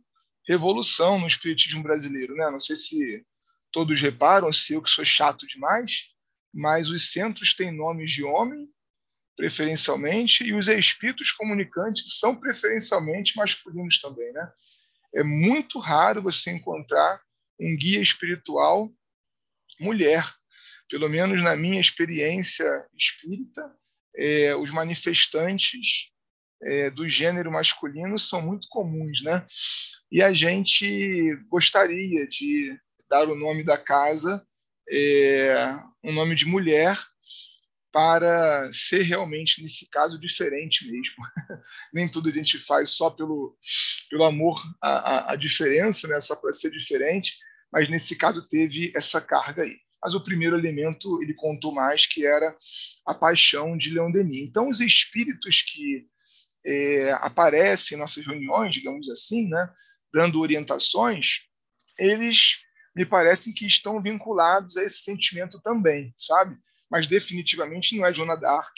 [0.46, 2.34] revolução no espiritismo brasileiro.
[2.34, 2.50] Né?
[2.50, 3.26] Não sei se
[3.70, 6.05] todos reparam, se eu que sou chato demais,
[6.53, 8.68] mas os centros têm nomes de homem,
[9.36, 14.32] preferencialmente, e os espíritos comunicantes são preferencialmente masculinos também.
[14.32, 14.53] Né?
[15.14, 17.20] É muito raro você encontrar
[17.60, 18.90] um guia espiritual
[19.80, 20.24] mulher
[20.92, 23.62] pelo menos na minha experiência espírita,
[24.14, 26.10] é, os manifestantes
[26.62, 29.44] é, do gênero masculino são muito comuns, né?
[30.10, 34.46] E a gente gostaria de dar o nome da casa,
[34.86, 35.54] é,
[36.04, 36.94] um nome de mulher,
[37.93, 41.14] para ser realmente, nesse caso, diferente mesmo.
[41.93, 43.57] Nem tudo a gente faz só pelo,
[44.11, 46.20] pelo amor à, à diferença, né?
[46.20, 47.36] só para ser diferente,
[47.70, 52.26] mas nesse caso teve essa carga aí mas o primeiro elemento ele contou mais que
[52.26, 52.57] era
[53.07, 54.49] a paixão de Leon Denis.
[54.49, 56.09] Então, os espíritos que
[56.66, 59.72] é, aparecem em nossas reuniões, digamos assim, né,
[60.12, 61.43] dando orientações,
[61.97, 62.62] eles
[62.97, 66.57] me parecem que estão vinculados a esse sentimento também, sabe?
[66.93, 68.74] Mas definitivamente não é Joana d'Arc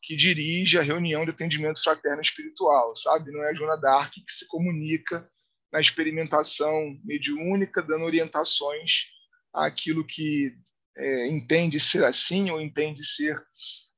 [0.00, 3.32] que dirige a reunião de atendimento fraterno espiritual, sabe?
[3.32, 5.28] Não é Joana d'Arc que se comunica
[5.72, 9.08] na experimentação mediúnica, dando orientações
[9.52, 10.54] aquilo que
[10.96, 13.36] é, entende ser assim ou entende ser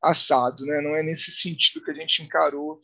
[0.02, 0.80] assado, né?
[0.80, 2.80] Não é nesse sentido que a gente encarou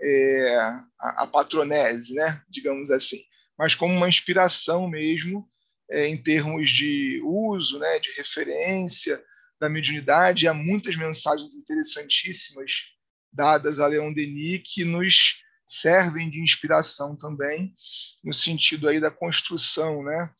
[0.00, 2.42] é, a, a, patronese, né?
[2.50, 3.22] Digamos assim,
[3.56, 5.48] mas como uma inspiração mesmo
[5.88, 8.00] é, em termos de uso, né?
[8.00, 9.22] De referência
[9.60, 10.48] da mediunidade.
[10.48, 12.72] Há muitas mensagens interessantíssimas
[13.32, 17.74] dadas a Leon Denis que nos servem de inspiração também
[18.22, 20.30] no sentido aí da construção, né?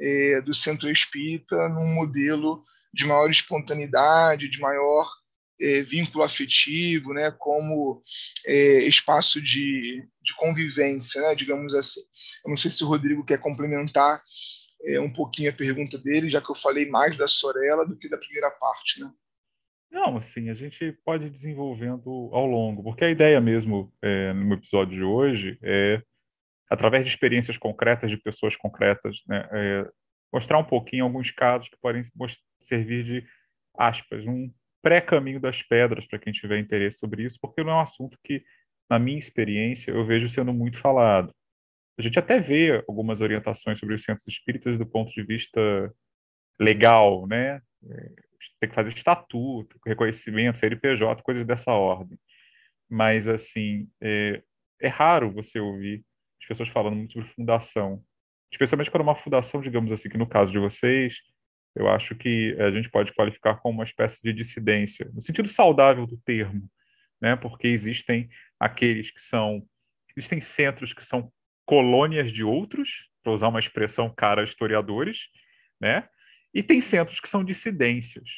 [0.00, 2.62] é, do centro espírita num modelo
[2.92, 5.08] de maior espontaneidade, de maior
[5.60, 8.00] é, vínculo afetivo, né, como
[8.46, 12.00] é, espaço de, de convivência, né, digamos assim.
[12.44, 14.22] Eu não sei se o Rodrigo quer complementar
[14.84, 18.08] é, um pouquinho a pergunta dele, já que eu falei mais da Sorella do que
[18.08, 19.10] da primeira parte, né?
[19.90, 24.54] Não, assim, a gente pode ir desenvolvendo ao longo, porque a ideia mesmo é, no
[24.54, 26.02] episódio de hoje é
[26.68, 29.88] através de experiências concretas de pessoas concretas, né, é,
[30.32, 32.02] mostrar um pouquinho alguns casos que podem
[32.60, 33.24] servir de
[33.76, 37.80] aspas, um pré-caminho das pedras para quem tiver interesse sobre isso, porque não é um
[37.80, 38.42] assunto que,
[38.90, 41.32] na minha experiência, eu vejo sendo muito falado.
[41.98, 45.60] A gente até vê algumas orientações sobre os centros espíritas do ponto de vista
[46.58, 47.60] legal, né?
[47.88, 48.10] É,
[48.60, 52.18] tem que fazer estatuto, reconhecimento, CNPJ, coisas dessa ordem.
[52.88, 54.42] Mas, assim, é,
[54.80, 56.04] é raro você ouvir
[56.40, 58.02] as pessoas falando muito sobre fundação.
[58.52, 61.20] Especialmente quando é uma fundação, digamos assim, que no caso de vocês,
[61.74, 66.06] eu acho que a gente pode qualificar como uma espécie de dissidência, no sentido saudável
[66.06, 66.70] do termo,
[67.20, 67.34] né?
[67.34, 68.28] porque existem
[68.60, 69.66] aqueles que são.
[70.16, 71.32] Existem centros que são
[71.66, 75.28] colônias de outros, para usar uma expressão cara a historiadores,
[75.80, 76.08] né?
[76.52, 78.28] e tem centros que são dissidências,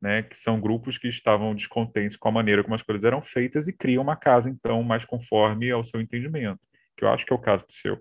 [0.00, 0.22] né?
[0.22, 3.72] que são grupos que estavam descontentes com a maneira como as coisas eram feitas e
[3.72, 6.60] criam uma casa, então, mais conforme ao seu entendimento
[7.00, 8.00] que eu acho que é o caso do seu.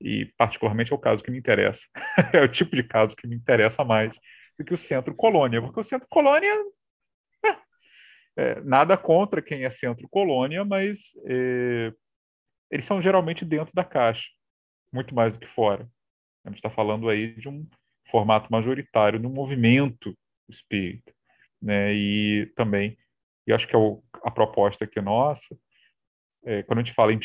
[0.00, 1.86] E, particularmente, é o caso que me interessa.
[2.34, 4.18] é o tipo de caso que me interessa mais
[4.58, 6.52] do que o centro colônia, porque o centro colônia.
[7.44, 7.56] É,
[8.36, 11.92] é, nada contra quem é centro colônia, mas é,
[12.72, 14.30] eles são geralmente dentro da caixa,
[14.90, 15.86] muito mais do que fora.
[16.42, 17.68] A gente está falando aí de um
[18.10, 20.16] formato majoritário no movimento
[20.48, 21.12] espírita.
[21.60, 21.94] Né?
[21.94, 22.96] E também,
[23.46, 25.56] e acho que é o, a proposta aqui nossa,
[26.44, 27.20] é, quando a gente fala em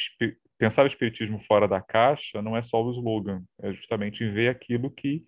[0.58, 4.91] pensar o espiritismo fora da caixa não é só o slogan, é justamente ver aquilo
[4.91, 5.26] que,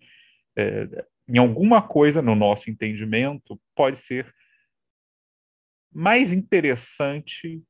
[0.56, 0.86] é,
[1.28, 4.32] em alguma coisa, no nosso entendimento, pode ser
[5.92, 7.62] mais interessante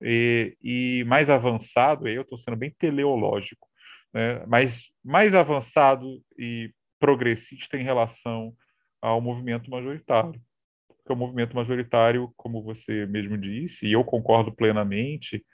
[0.00, 3.66] e, e mais avançado, eu estou sendo bem teleológico,
[4.12, 8.54] né, mais, mais avançado e progressista em relação
[9.00, 10.40] ao movimento majoritário.
[10.88, 15.44] Porque o movimento majoritário, como você mesmo disse, e eu concordo plenamente,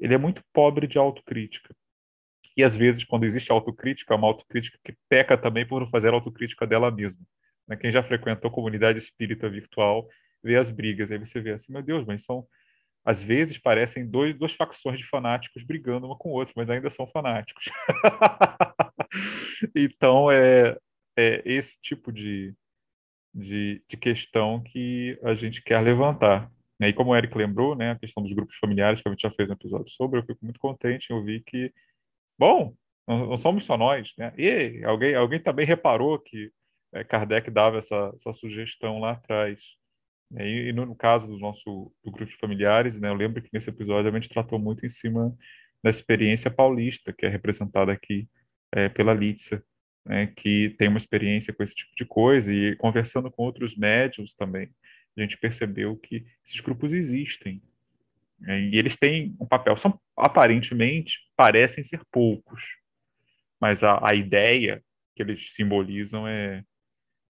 [0.00, 1.74] ele é muito pobre de autocrítica.
[2.56, 6.12] E às vezes, quando existe autocrítica, é uma autocrítica que peca também por não fazer
[6.12, 7.24] autocrítica dela mesma.
[7.68, 7.76] Né?
[7.76, 10.08] Quem já frequentou comunidade espírita virtual
[10.42, 12.46] vê as brigas, aí você vê assim, meu Deus, mas são
[13.04, 16.90] às vezes parecem dois, duas facções de fanáticos brigando uma com o outro, mas ainda
[16.90, 17.64] são fanáticos.
[19.74, 20.76] então é,
[21.16, 22.54] é esse tipo de,
[23.34, 26.50] de, de, questão que a gente quer levantar.
[26.80, 29.30] E como o Eric lembrou, né, a questão dos grupos familiares, que a gente já
[29.30, 31.72] fez um episódio sobre, eu fico muito contente em ouvir que,
[32.38, 32.74] bom,
[33.06, 34.14] não, não somos só nós.
[34.16, 34.32] Né?
[34.38, 36.50] E alguém, alguém também reparou que
[36.92, 39.76] é, Kardec dava essa, essa sugestão lá atrás.
[40.38, 43.70] E, e no, caso do nosso do grupo de familiares, né, eu lembro que nesse
[43.70, 45.36] episódio a gente tratou muito em cima
[45.82, 48.28] da experiência paulista, que é representada aqui
[48.72, 49.64] é, pela Litsa,
[50.04, 54.34] né, que tem uma experiência com esse tipo de coisa, e conversando com outros médiums
[54.34, 54.70] também,
[55.16, 57.62] a gente percebeu que esses grupos existem.
[58.38, 62.76] Né, e eles têm um papel, são aparentemente parecem ser poucos,
[63.60, 64.82] mas a, a ideia
[65.14, 66.64] que eles simbolizam é,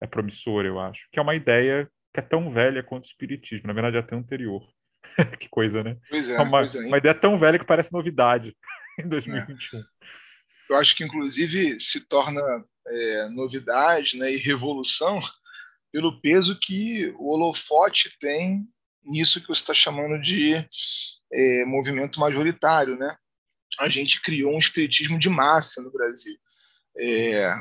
[0.02, 3.68] é promissora, eu acho, que é uma ideia que é tão velha quanto o espiritismo,
[3.68, 4.64] na verdade é até anterior.
[5.40, 5.98] que coisa, né?
[6.10, 6.80] Pois é, é uma, pois é.
[6.88, 8.56] uma ideia tão velha que parece novidade
[9.00, 9.80] em 2021.
[9.80, 9.84] É.
[10.70, 12.42] Eu acho que, inclusive, se torna
[12.88, 15.20] é, novidade né, e revolução
[15.92, 18.68] pelo peso que o holofote tem
[19.04, 20.56] nisso que você está chamando de
[21.32, 22.98] é, movimento majoritário.
[22.98, 23.16] Né?
[23.80, 26.36] A gente criou um espiritismo de massa no Brasil.
[26.98, 27.54] É,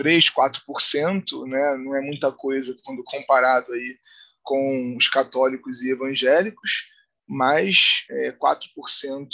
[0.00, 1.76] 3, 4%, né?
[1.76, 3.98] não é muita coisa quando comparado aí
[4.42, 6.86] com os católicos e evangélicos,
[7.28, 9.28] mas é, 4%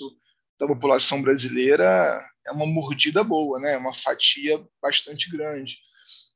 [0.58, 3.74] da população brasileira é uma mordida boa, né?
[3.74, 5.78] é uma fatia bastante grande.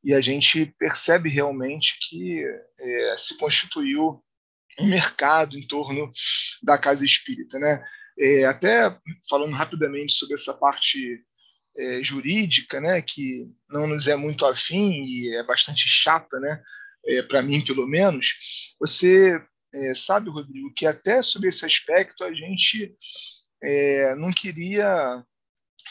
[0.04, 2.44] E a gente percebe realmente que
[2.78, 4.22] é, se constituiu
[4.78, 6.08] um mercado em torno
[6.62, 7.58] da casa espírita.
[7.58, 7.84] Né?
[8.16, 8.96] É, até
[9.28, 11.20] falando rapidamente sobre essa parte
[11.76, 16.62] é, jurídica, né, que não nos é muito afim e é bastante chata, né,
[17.06, 18.34] é, para mim pelo menos,
[18.78, 19.40] você
[19.72, 22.94] é, sabe, Rodrigo, que até sobre esse aspecto a gente
[23.62, 25.24] é, não queria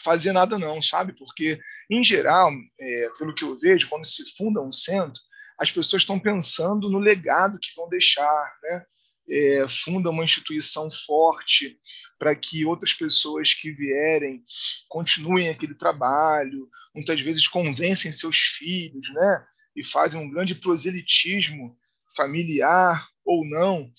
[0.02, 1.12] fazer nada não, sabe?
[1.12, 1.58] Porque,
[1.90, 5.20] em geral, é, pelo que eu vejo, quando se funda um centro,
[5.58, 8.84] as pessoas estão pensando no legado que vão deixar, né?
[9.28, 11.78] É, funda uma instituição forte,
[12.20, 14.44] para que outras pessoas que vierem
[14.86, 19.46] continuem aquele trabalho, muitas vezes convencem seus filhos, né?
[19.74, 21.78] E fazem um grande proselitismo
[22.14, 23.90] familiar ou não,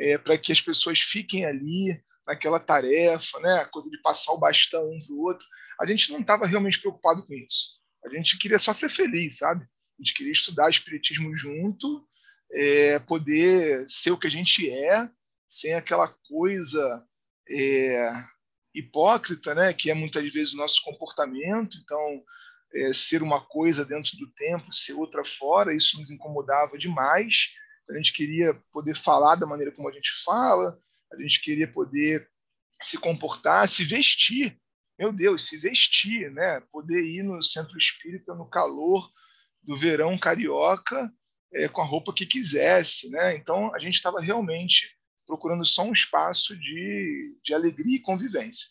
[0.00, 3.58] é, para que as pessoas fiquem ali naquela tarefa, né?
[3.58, 5.46] A coisa de passar o bastão um para o outro.
[5.78, 7.78] A gente não estava realmente preocupado com isso.
[8.02, 9.62] A gente queria só ser feliz, sabe?
[9.62, 12.02] A gente queria estudar espiritismo junto,
[12.50, 15.10] é, poder ser o que a gente é,
[15.46, 17.06] sem aquela coisa
[17.50, 18.10] é,
[18.74, 21.78] hipócrita, né, que é muitas vezes o nosso comportamento.
[21.82, 22.22] Então,
[22.74, 27.50] é, ser uma coisa dentro do tempo, ser outra fora, isso nos incomodava demais.
[27.90, 30.78] A gente queria poder falar da maneira como a gente fala,
[31.12, 32.28] a gente queria poder
[32.82, 34.58] se comportar, se vestir.
[34.98, 36.60] Meu Deus, se vestir, né?
[36.72, 39.08] Poder ir no centro espírita no calor
[39.62, 41.10] do verão carioca
[41.52, 43.36] é, com a roupa que quisesse, né?
[43.36, 44.97] Então a gente estava realmente
[45.28, 48.66] procurando só um espaço de, de alegria e convivência.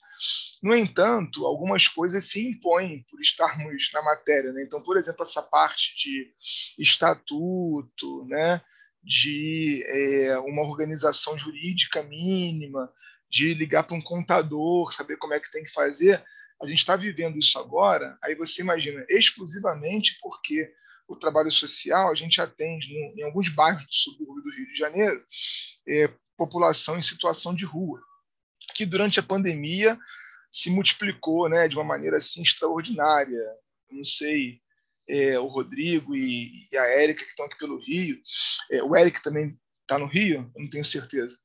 [0.63, 4.51] No entanto, algumas coisas se impõem por estarmos na matéria.
[4.51, 4.63] Né?
[4.63, 6.33] Então, por exemplo, essa parte de
[6.79, 8.59] estatuto, né?
[9.03, 12.91] de é, uma organização jurídica mínima,
[13.29, 16.21] de ligar para um contador, saber como é que tem que fazer.
[16.59, 20.73] A gente está vivendo isso agora, aí você imagina, exclusivamente porque
[21.07, 25.23] o trabalho social a gente atende em alguns bairros do subúrbio do Rio de Janeiro,
[25.87, 27.99] é, população em situação de rua,
[28.73, 29.97] que durante a pandemia
[30.49, 33.43] se multiplicou né, de uma maneira assim extraordinária.
[33.91, 34.61] Não sei,
[35.09, 38.19] é, o Rodrigo e, e, a Érica que estão aqui pelo Rio,
[38.71, 41.37] é, o Eric também está no Rio, eu não tenho certeza.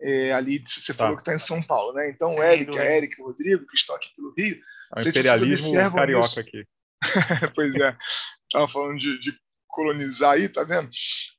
[0.00, 0.98] É, ali você tá.
[0.98, 2.08] falou que está em São Paulo, né?
[2.08, 4.60] Então Sim, o Eric, a Érica e o Rodrigo que estão aqui pelo Rio,
[4.96, 6.40] é o imperialismo se carioca isso.
[6.40, 6.64] aqui.
[7.54, 7.96] pois é,
[8.44, 10.88] estava falando de, de, colonizar aí, tá vendo?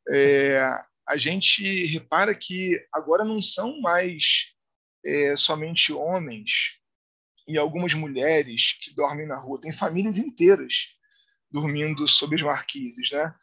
[0.10, 0.62] É,
[1.10, 4.54] a gente repara que agora não são mais
[5.04, 6.78] é, somente homens
[7.48, 10.96] e algumas mulheres que dormem na rua, tem famílias inteiras
[11.52, 13.34] dormindo sob as marquises, né?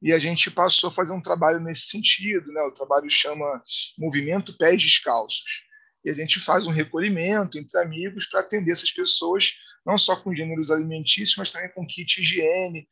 [0.00, 2.62] E a gente passou a fazer um trabalho nesse sentido, né?
[2.62, 3.60] O trabalho chama
[3.98, 5.64] Movimento Pés Descalços.
[6.04, 10.34] E a gente faz um recolhimento entre amigos para atender essas pessoas, não só com
[10.34, 12.88] gêneros alimentícios, mas também com kit higiene.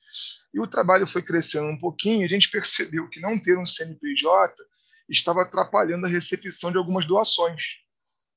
[0.53, 4.55] E o trabalho foi crescendo um pouquinho, a gente percebeu que não ter um CNPJ
[5.09, 7.63] estava atrapalhando a recepção de algumas doações.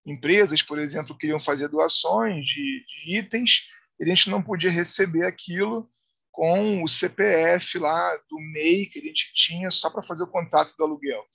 [0.05, 3.63] Empresas, por exemplo, queriam fazer doações de, de itens,
[3.99, 5.89] e a gente não podia receber aquilo
[6.31, 10.73] com o CPF lá do MEI que a gente tinha só para fazer o contrato
[10.77, 11.25] do aluguel.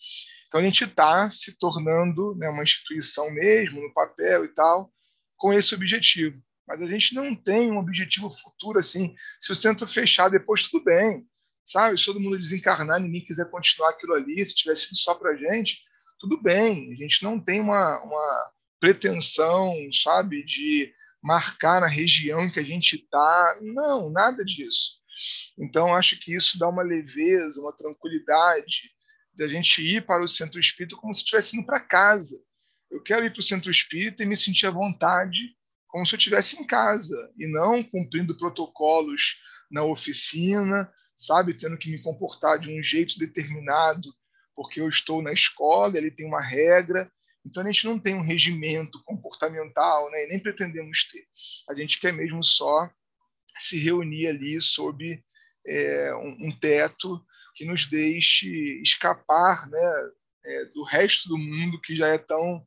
[0.54, 4.88] Então a gente está se tornando né, uma instituição mesmo, no papel e tal,
[5.36, 6.40] com esse objetivo.
[6.64, 9.16] Mas a gente não tem um objetivo futuro assim.
[9.40, 11.26] Se o centro fechar depois, tudo bem.
[11.66, 11.98] Sabe?
[11.98, 15.82] Se todo mundo desencarnar, ninguém quiser continuar aquilo ali, se tivesse sido só para gente,
[16.20, 16.92] tudo bem.
[16.92, 19.74] A gente não tem uma, uma pretensão,
[20.04, 23.58] sabe, de marcar na região que a gente está.
[23.60, 25.00] Não, nada disso.
[25.58, 28.93] Então, acho que isso dá uma leveza, uma tranquilidade
[29.34, 32.40] de a gente ir para o centro espírita como se estivesse indo para casa.
[32.90, 35.56] Eu quero ir para o centro espírita e me sentir à vontade,
[35.88, 39.38] como se eu estivesse em casa, e não cumprindo protocolos
[39.70, 44.14] na oficina, sabe, tendo que me comportar de um jeito determinado,
[44.54, 47.10] porque eu estou na escola, ele tem uma regra.
[47.44, 50.24] Então a gente não tem um regimento comportamental, né?
[50.24, 51.26] E nem pretendemos ter.
[51.68, 52.88] A gente quer mesmo só
[53.58, 55.22] se reunir ali sob
[55.66, 57.24] é, um, um teto
[57.54, 58.48] que nos deixe
[58.82, 60.10] escapar né,
[60.44, 62.64] é, do resto do mundo que já é tão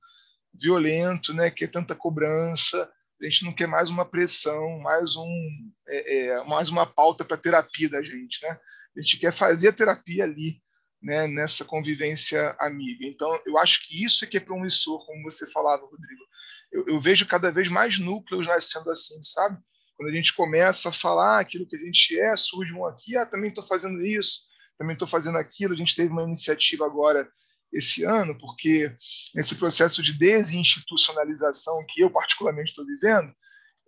[0.54, 2.90] violento, né, que é tanta cobrança.
[3.22, 7.38] A gente não quer mais uma pressão, mais, um, é, é, mais uma pauta para
[7.38, 8.42] terapia da gente.
[8.42, 8.60] Né?
[8.96, 10.62] A gente quer fazer a terapia ali,
[11.02, 13.06] né, nessa convivência amiga.
[13.06, 16.24] Então, eu acho que isso é que é promissor, como você falava, Rodrigo.
[16.72, 19.58] Eu, eu vejo cada vez mais núcleos nascendo assim, sabe?
[19.96, 23.26] Quando a gente começa a falar aquilo que a gente é, surge um aqui, ah,
[23.26, 24.42] também estou fazendo isso,
[24.78, 25.74] também estou fazendo aquilo.
[25.74, 27.28] A gente teve uma iniciativa agora
[27.72, 28.94] esse ano, porque
[29.36, 33.34] nesse processo de desinstitucionalização que eu particularmente estou vivendo,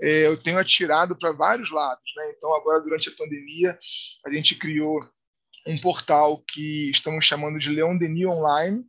[0.01, 2.03] é, eu tenho atirado para vários lados.
[2.15, 2.33] Né?
[2.35, 3.77] Então, agora, durante a pandemia,
[4.25, 5.07] a gente criou
[5.65, 8.83] um portal que estamos chamando de Leon Denis Online,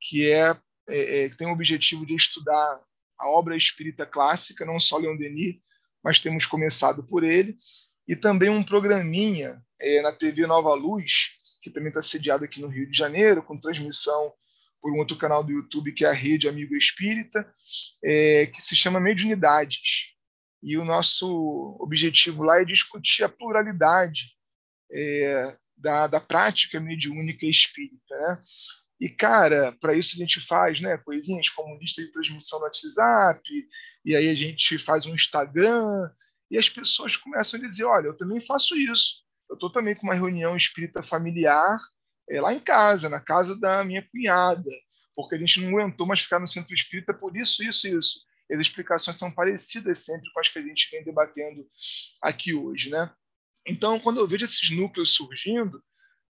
[0.00, 0.56] que é,
[0.88, 2.80] é, é, tem o objetivo de estudar
[3.18, 5.56] a obra espírita clássica, não só Leon Denis,
[6.02, 7.56] mas temos começado por ele,
[8.06, 11.30] e também um programinha é, na TV Nova Luz,
[11.62, 14.32] que também está sediado aqui no Rio de Janeiro, com transmissão
[14.80, 17.48] por um outro canal do YouTube, que é a Rede Amigo Espírita,
[18.04, 20.10] é, que se chama Mediunidades.
[20.60, 24.32] E o nosso objetivo lá é discutir a pluralidade
[24.92, 28.16] é, da, da prática mediúnica espírita.
[28.16, 28.42] Né?
[29.00, 33.40] E, cara, para isso a gente faz né, coisinhas como lista de transmissão no WhatsApp,
[34.04, 36.10] e aí a gente faz um Instagram,
[36.50, 39.21] e as pessoas começam a dizer: olha, eu também faço isso
[39.52, 41.78] eu estou também com uma reunião espírita familiar
[42.30, 44.70] é, lá em casa, na casa da minha cunhada,
[45.14, 48.24] porque a gente não aguentou mais ficar no centro espírita por isso, isso isso.
[48.50, 51.66] As explicações são parecidas sempre com as que a gente vem debatendo
[52.22, 53.12] aqui hoje, né?
[53.66, 55.82] Então, quando eu vejo esses núcleos surgindo,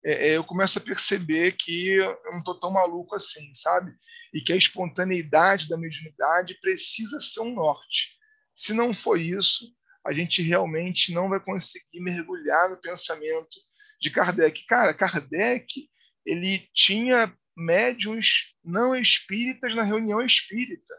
[0.04, 3.94] é, é eu começo a perceber que eu não estou tão maluco assim, sabe?
[4.34, 8.16] E que a espontaneidade da mediunidade precisa ser um norte.
[8.52, 9.72] Se não for isso,
[10.04, 13.56] a gente realmente não vai conseguir mergulhar no pensamento
[14.00, 14.64] de Kardec.
[14.66, 15.88] Cara, Kardec
[16.26, 20.94] ele tinha médiums não espíritas na reunião espírita,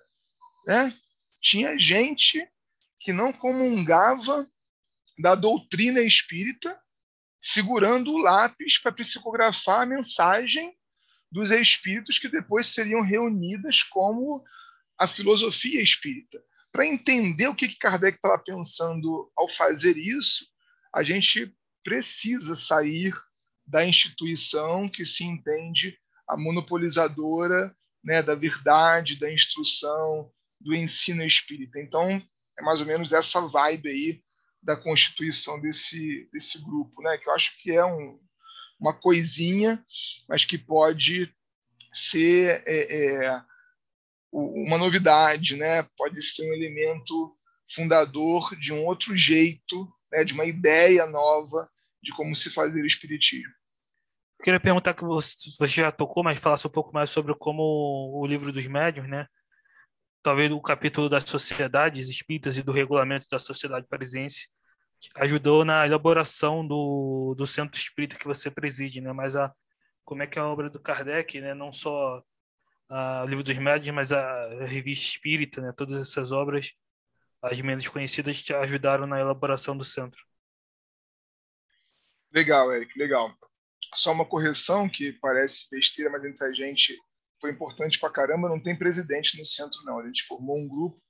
[0.68, 0.93] né?
[1.41, 2.47] Tinha gente
[2.99, 4.47] que não comungava
[5.20, 6.80] da doutrina espírita,
[7.41, 10.74] segurando o lápis para psicografar a mensagem
[11.30, 14.43] dos espíritos que depois seriam reunidas como
[14.97, 16.41] a filosofia espírita.
[16.74, 20.48] Para entender o que, Kardec estava pensando ao fazer isso,
[20.92, 23.14] a gente precisa sair
[23.66, 25.96] da instituição que se entende
[26.28, 31.80] a monopolizadora né, da verdade, da instrução, do ensino espírita.
[31.80, 32.10] Então,
[32.58, 34.24] é mais ou menos essa vibe aí
[34.62, 38.20] da constituição desse, desse grupo, né, que eu acho que é um,
[38.80, 39.84] uma coisinha,
[40.28, 41.32] mas que pode
[41.94, 43.44] ser é, é,
[44.34, 45.84] uma novidade, né?
[45.96, 47.38] pode ser um elemento
[47.74, 50.24] fundador de um outro jeito, né?
[50.24, 51.70] de uma ideia nova
[52.02, 53.54] de como se fazer espiritismo.
[54.44, 57.62] Queria perguntar que você já tocou, mas falasse um pouco mais sobre como
[58.20, 59.26] o livro dos médiuns, né?
[60.22, 64.50] Talvez o capítulo das sociedades espíritas e do regulamento da sociedade parisiense
[65.16, 69.14] ajudou na elaboração do, do centro espírita que você preside, né?
[69.14, 69.54] Mas a
[70.04, 71.54] como é que é a obra do Kardec, né?
[71.54, 72.22] Não só
[73.24, 75.74] o Livro dos Médios, mas a Revista Espírita, né?
[75.76, 76.72] todas essas obras,
[77.41, 80.24] as menos conhecidas, te ajudaram na elaboração do centro.
[82.32, 83.34] Legal, Eric, legal.
[83.94, 86.98] Só uma correção que parece besteira, mas entre a gente
[87.39, 90.00] foi importante para caramba, não tem presidente no centro, não.
[90.00, 91.02] A gente formou um grupo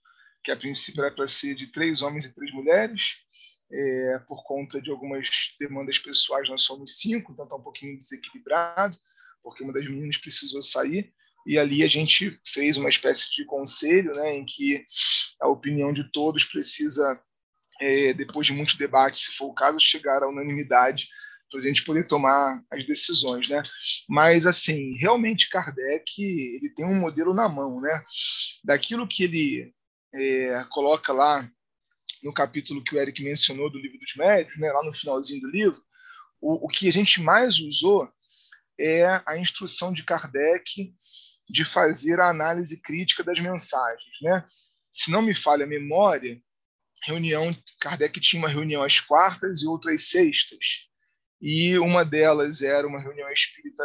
[0.43, 3.17] que a princípio era para ser de três homens e três mulheres,
[3.71, 5.27] é, por conta de algumas
[5.59, 8.97] demandas pessoais, nós somos cinco, então está um pouquinho desequilibrado,
[9.41, 11.13] porque uma das meninas precisou sair,
[11.45, 14.85] e ali a gente fez uma espécie de conselho, né, em que
[15.41, 17.03] a opinião de todos precisa,
[17.81, 21.07] é, depois de muito debate, se for o caso, chegar à unanimidade
[21.51, 23.61] para a gente poder tomar as decisões, né?
[24.09, 27.91] Mas assim, realmente Kardec ele tem um modelo na mão, né?
[28.63, 29.73] Daquilo que ele
[30.15, 31.47] é, coloca lá
[32.23, 34.71] no capítulo que o Eric mencionou do livro dos médios, né?
[34.71, 35.79] Lá no finalzinho do livro,
[36.41, 38.09] o, o que a gente mais usou
[38.79, 40.91] é a instrução de Kardec
[41.49, 44.47] de fazer a análise crítica das mensagens, né?
[44.91, 46.41] Se não me falha a memória,
[47.03, 50.87] reunião Kardec tinha uma reunião às quartas e outra às sextas
[51.45, 53.83] e uma delas era uma reunião espírita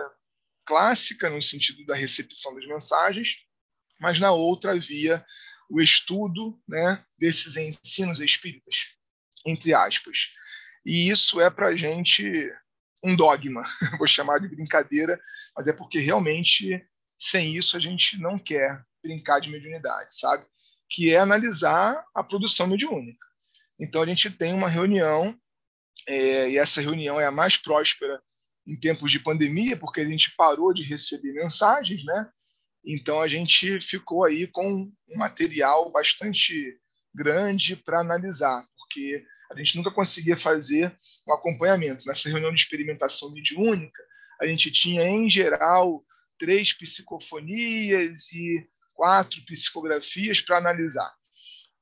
[0.64, 3.34] clássica, no sentido da recepção das mensagens,
[3.98, 5.24] mas na outra havia
[5.68, 8.76] o estudo né, desses ensinos espíritas,
[9.44, 10.28] entre aspas.
[10.86, 12.48] E isso é para a gente
[13.02, 13.64] um dogma,
[13.98, 15.20] vou chamar de brincadeira,
[15.56, 16.80] mas é porque realmente
[17.18, 20.46] sem isso a gente não quer brincar de mediunidade, sabe?
[20.88, 23.26] Que é analisar a produção mediúnica.
[23.78, 25.38] Então a gente tem uma reunião
[26.06, 28.20] é, e essa reunião é a mais próspera
[28.66, 32.30] em tempos de pandemia, porque a gente parou de receber mensagens, né?
[32.84, 36.78] Então a gente ficou aí com um material bastante
[37.14, 40.94] grande para analisar, porque a gente nunca conseguia fazer
[41.26, 42.06] um acompanhamento.
[42.06, 44.02] Nessa reunião de experimentação mediúnica,
[44.40, 46.04] a gente tinha, em geral,
[46.38, 51.12] três psicofonias e quatro psicografias para analisar.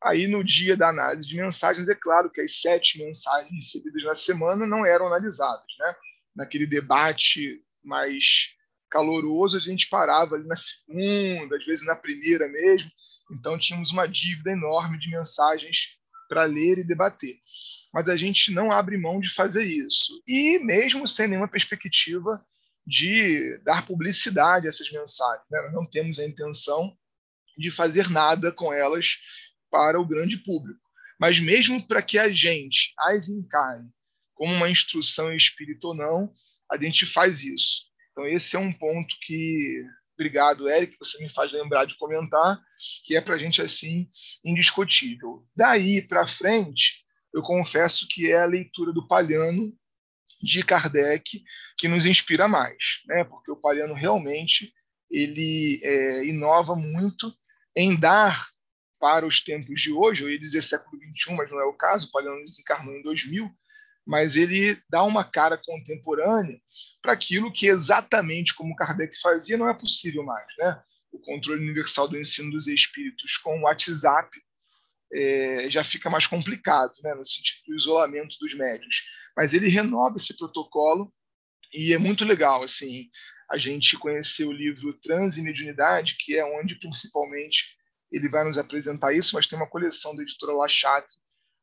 [0.02, 4.14] Aí, no dia da análise de mensagens, é claro que as sete mensagens recebidas na
[4.14, 5.64] semana não eram analisadas.
[5.78, 5.94] Né?
[6.36, 8.54] Naquele debate mais
[8.90, 12.90] caloroso, a gente parava ali na segunda, às vezes na primeira mesmo.
[13.32, 15.96] Então, tínhamos uma dívida enorme de mensagens
[16.28, 17.36] para ler e debater.
[17.92, 20.22] Mas a gente não abre mão de fazer isso.
[20.26, 22.44] E mesmo sem nenhuma perspectiva
[22.86, 25.44] de dar publicidade a essas mensagens.
[25.50, 25.60] Né?
[25.62, 26.96] Nós não temos a intenção
[27.58, 29.16] de fazer nada com elas
[29.70, 30.80] para o grande público.
[31.18, 33.84] Mas mesmo para que a gente as encare
[34.34, 36.32] como uma instrução espírita ou não,
[36.70, 37.86] a gente faz isso.
[38.12, 39.82] Então esse é um ponto que,
[40.14, 42.60] obrigado Eric, você me faz lembrar de comentar,
[43.04, 44.08] que é para a gente assim
[44.44, 45.46] indiscutível.
[45.56, 49.74] Daí para frente, eu confesso que é a leitura do Palhano
[50.40, 51.42] de Kardec
[51.76, 53.24] que nos inspira mais, né?
[53.24, 54.72] Porque o Palhano realmente
[55.10, 57.32] ele é, inova muito
[57.74, 58.46] em dar
[58.98, 62.08] para os tempos de hoje, eu ia dizer século XXI, mas não é o caso,
[62.08, 63.50] o Palhano desencarnou em 2000,
[64.06, 66.60] mas ele dá uma cara contemporânea
[67.02, 70.46] para aquilo que exatamente como Kardec fazia não é possível mais.
[70.58, 70.80] Né?
[71.12, 74.30] O controle universal do ensino dos espíritos com o WhatsApp
[75.12, 77.14] é, já fica mais complicado, né?
[77.14, 79.02] no sentido do isolamento dos médios.
[79.36, 81.12] Mas ele renova esse protocolo
[81.72, 82.62] e é muito legal.
[82.62, 83.08] assim
[83.50, 87.76] A gente conhecer o livro Trans e Mediunidade, que é onde principalmente
[88.10, 91.14] ele vai nos apresentar isso, mas tem uma coleção da editora Lachatre,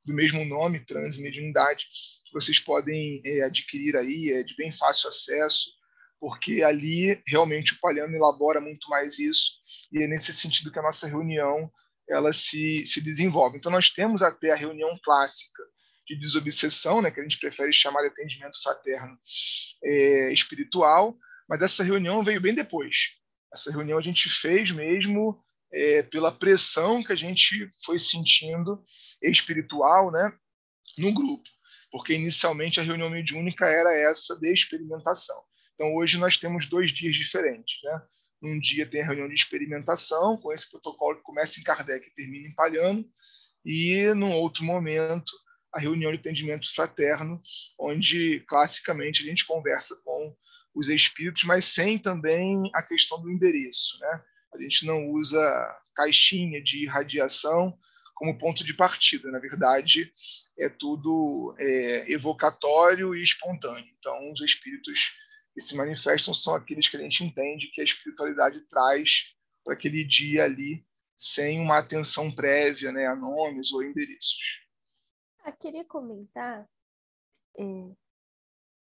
[0.05, 1.85] do mesmo nome, Trans e Mediunidade,
[2.25, 5.71] que vocês podem é, adquirir aí, é de bem fácil acesso,
[6.19, 9.53] porque ali realmente o Palhano elabora muito mais isso,
[9.91, 11.71] e é nesse sentido que a nossa reunião
[12.09, 13.57] ela se, se desenvolve.
[13.57, 15.63] Então, nós temos até a reunião clássica
[16.05, 19.17] de desobsessão, né, que a gente prefere chamar de atendimento fraterno
[19.84, 21.17] é, espiritual,
[21.47, 23.11] mas essa reunião veio bem depois.
[23.53, 28.84] Essa reunião a gente fez mesmo é, pela pressão que a gente foi sentindo
[29.21, 30.34] espiritual né,
[30.97, 31.47] no grupo,
[31.91, 35.41] porque inicialmente a reunião mediúnica era essa de experimentação.
[35.73, 37.81] Então hoje nós temos dois dias diferentes.
[37.84, 38.01] Né?
[38.41, 42.13] Um dia tem a reunião de experimentação, com esse protocolo que começa em Kardec e
[42.13, 43.05] termina em Palhano,
[43.65, 45.31] e num outro momento
[45.73, 47.41] a reunião de atendimento fraterno,
[47.79, 50.35] onde classicamente a gente conversa com
[50.75, 53.99] os espíritos, mas sem também a questão do endereço.
[53.99, 54.21] Né?
[54.53, 55.39] A gente não usa
[55.95, 57.77] caixinha de radiação
[58.15, 59.31] como ponto de partida.
[59.31, 60.11] Na verdade,
[60.57, 63.91] é tudo é, evocatório e espontâneo.
[63.99, 65.15] Então, os espíritos
[65.53, 69.33] que se manifestam são aqueles que a gente entende que a espiritualidade traz
[69.63, 70.83] para aquele dia ali,
[71.15, 74.62] sem uma atenção prévia né, a nomes ou endereços.
[75.45, 76.69] Ah, queria comentar.
[77.57, 77.63] É,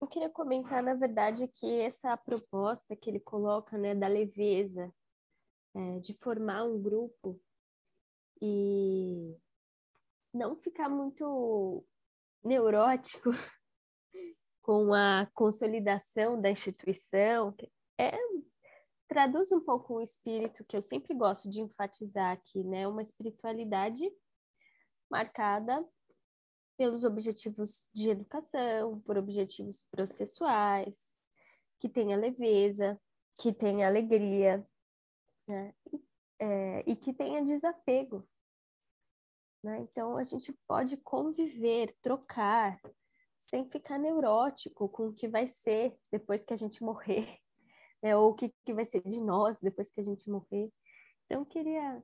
[0.01, 4.93] eu queria comentar, na verdade, que essa proposta que ele coloca né, da leveza,
[5.73, 7.39] é, de formar um grupo
[8.41, 9.33] e
[10.33, 11.85] não ficar muito
[12.43, 13.29] neurótico
[14.61, 17.55] com a consolidação da instituição.
[17.97, 18.11] É
[19.07, 22.87] traduz um pouco o espírito que eu sempre gosto de enfatizar aqui, né?
[22.87, 24.09] Uma espiritualidade
[25.09, 25.85] marcada
[26.77, 31.14] pelos objetivos de educação, por objetivos processuais,
[31.80, 32.99] que tenha leveza,
[33.39, 34.65] que tenha alegria,
[35.48, 35.73] né?
[35.91, 36.03] e,
[36.39, 38.27] é, e que tenha desapego.
[39.64, 39.80] Né?
[39.81, 42.80] Então, a gente pode conviver, trocar,
[43.39, 47.38] sem ficar neurótico com o que vai ser depois que a gente morrer,
[48.02, 48.15] né?
[48.15, 50.72] ou o que, que vai ser de nós depois que a gente morrer.
[51.26, 52.03] Então, eu queria.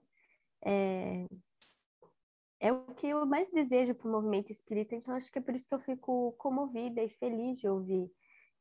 [0.65, 1.27] É,
[2.59, 5.53] é o que eu mais desejo para o movimento espírita, então acho que é por
[5.53, 8.11] isso que eu fico comovida e feliz de ouvir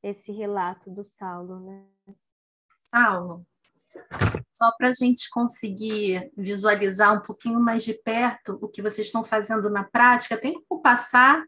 [0.03, 1.87] esse relato do Saulo, né?
[2.75, 3.47] Saulo,
[4.53, 9.25] só para a gente conseguir visualizar um pouquinho mais de perto o que vocês estão
[9.25, 11.45] fazendo na prática, tem como passar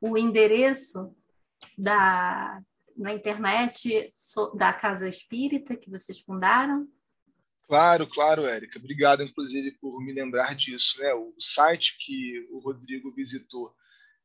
[0.00, 1.14] o endereço
[1.78, 2.60] da,
[2.96, 4.08] na internet
[4.54, 6.88] da Casa Espírita que vocês fundaram?
[7.66, 8.78] Claro, claro, Érica.
[8.78, 11.00] Obrigado, inclusive, por me lembrar disso.
[11.00, 11.12] Né?
[11.14, 13.74] O site que o Rodrigo visitou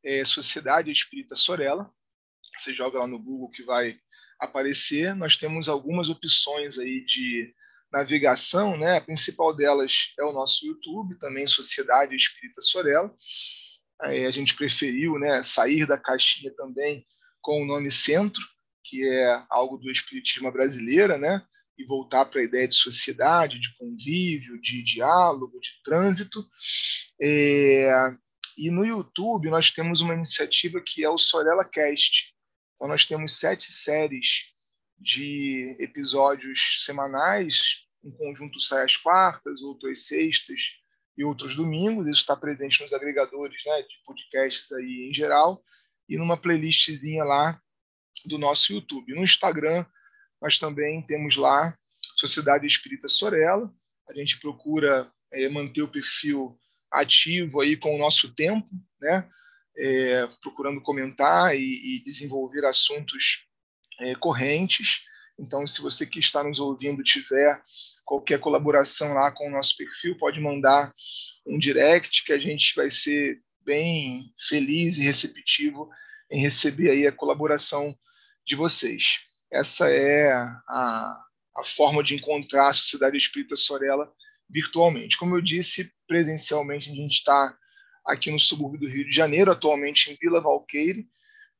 [0.03, 1.89] é Sociedade Espírita Sorella.
[2.57, 3.99] Você joga lá no Google que vai
[4.39, 5.15] aparecer.
[5.15, 7.53] Nós temos algumas opções aí de
[7.91, 8.97] navegação, né?
[8.97, 13.13] A principal delas é o nosso YouTube, também Sociedade Espírita Sorella.
[14.01, 17.05] Aí a gente preferiu, né, sair da caixinha também
[17.41, 18.43] com o nome Centro,
[18.83, 21.41] que é algo do espiritismo brasileira, né?
[21.77, 26.45] E voltar para a ideia de sociedade, de convívio, de diálogo, de trânsito.
[27.21, 27.91] É...
[28.57, 32.33] E no YouTube nós temos uma iniciativa que é o Sorella Cast.
[32.73, 34.45] Então nós temos sete séries
[34.99, 40.61] de episódios semanais, um conjunto sai às quartas, outro às sextas
[41.17, 42.07] e outros domingos.
[42.07, 45.61] Isso está presente nos agregadores né, de podcasts aí em geral
[46.07, 47.61] e numa playlistzinha lá
[48.25, 49.13] do nosso YouTube.
[49.13, 49.85] No Instagram,
[50.41, 51.77] nós também temos lá
[52.17, 53.71] Sociedade Espírita Sorella.
[54.09, 56.57] A gente procura é, manter o perfil
[56.91, 58.69] ativo aí com o nosso tempo,
[58.99, 59.29] né?
[59.79, 63.45] É, procurando comentar e, e desenvolver assuntos
[63.99, 65.01] é, correntes.
[65.37, 67.61] Então, se você que está nos ouvindo tiver
[68.03, 70.91] qualquer colaboração lá com o nosso perfil, pode mandar
[71.45, 75.89] um direct que a gente vai ser bem feliz e receptivo
[76.31, 77.95] em receber aí a colaboração
[78.45, 79.26] de vocês.
[79.51, 81.23] Essa é a,
[81.57, 84.11] a forma de encontrar a Sociedade Espírita Sorella
[84.49, 85.17] virtualmente.
[85.17, 87.57] Como eu disse, presencialmente a gente está
[88.05, 91.07] aqui no subúrbio do Rio de Janeiro, atualmente em Vila Valqueire,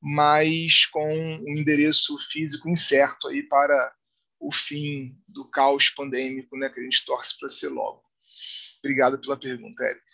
[0.01, 3.93] mas com um endereço físico incerto aí para
[4.39, 8.03] o fim do caos pandêmico, né, que a gente torce para ser logo.
[8.79, 10.07] Obrigado pela pergunta, Érica.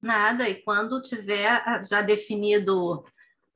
[0.00, 3.04] Nada, e quando tiver já definido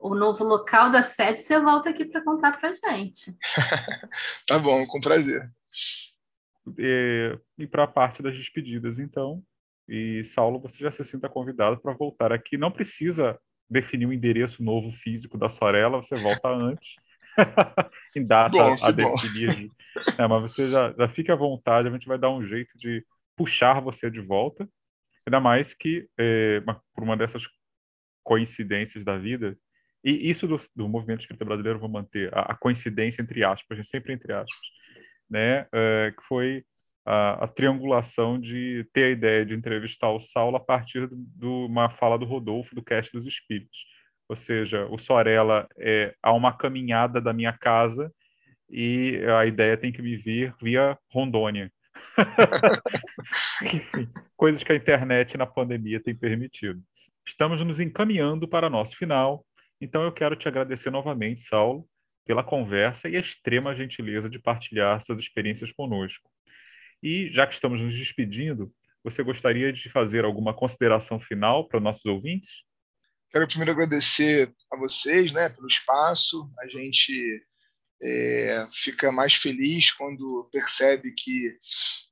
[0.01, 3.37] o novo local da sede, você volta aqui para contar para a gente.
[4.47, 5.51] tá bom, com prazer.
[6.79, 9.43] E, e para a parte das despedidas, então,
[9.89, 12.57] e Saulo, você já se sinta convidado para voltar aqui.
[12.57, 16.97] Não precisa definir um endereço novo físico da Sorella, você volta antes,
[18.17, 19.71] em data bom, a definir.
[20.19, 23.05] É, mas você já, já fique à vontade, a gente vai dar um jeito de
[23.37, 24.69] puxar você de volta.
[25.27, 26.61] Ainda mais que, é,
[26.95, 27.45] por uma dessas
[28.23, 29.57] coincidências da vida,
[30.03, 34.13] e isso do, do movimento espírita brasileiro, vou manter a, a, coincidência entre aspas, sempre
[34.13, 34.69] entre aspas,
[35.29, 36.65] né, é, que foi
[37.05, 41.91] a, a, triangulação de ter a ideia de entrevistar o Saulo a partir de uma
[41.91, 43.85] fala do Rodolfo do Cast dos Espíritos.
[44.29, 48.13] Ou seja, o Sorella é a uma caminhada da minha casa
[48.71, 51.73] e a ideia tem que me vir via Rondônia.
[54.37, 56.81] Coisas que a internet na pandemia tem permitido.
[57.27, 59.45] Estamos nos encaminhando para nosso final,
[59.81, 61.89] então eu quero te agradecer novamente, Saulo,
[62.24, 66.31] pela conversa e a extrema gentileza de partilhar suas experiências conosco.
[67.02, 72.05] E já que estamos nos despedindo, você gostaria de fazer alguma consideração final para nossos
[72.05, 72.62] ouvintes?
[73.31, 76.52] Quero primeiro agradecer a vocês né, pelo espaço.
[76.59, 77.43] A gente
[78.02, 81.57] é, fica mais feliz quando percebe que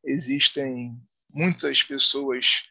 [0.05, 0.97] existem
[1.31, 2.63] muitas pessoas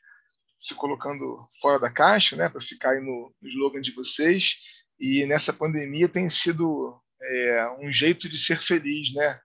[0.57, 4.55] se colocando fora da caixa, né, para ficar aí no, slogan de vocês.
[4.99, 9.39] E nessa pandemia tem sido é, um jeito de ser feliz, né?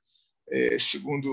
[0.51, 1.29] É, segundo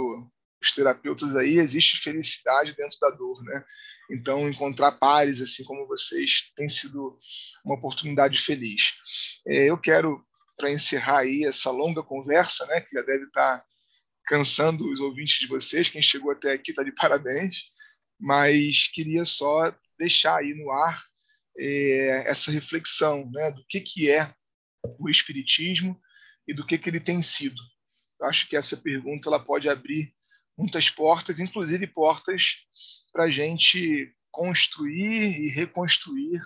[0.62, 3.64] os terapeutas aí, existe felicidade dentro da dor, né?
[4.12, 7.18] Então, encontrar pares assim como vocês tem sido
[7.64, 8.94] uma oportunidade feliz.
[9.48, 10.26] É, eu quero,
[10.58, 13.66] para encerrar aí essa longa conversa, né, que já deve estar tá
[14.26, 17.64] cansando os ouvintes de vocês, quem chegou até aqui está de parabéns,
[18.20, 21.09] mas queria só deixar aí no ar
[22.26, 24.34] essa reflexão né, do que, que é
[25.00, 26.00] o Espiritismo
[26.48, 27.62] e do que, que ele tem sido.
[28.20, 30.14] Eu acho que essa pergunta ela pode abrir
[30.58, 32.58] muitas portas, inclusive portas
[33.12, 36.42] para a gente construir e reconstruir,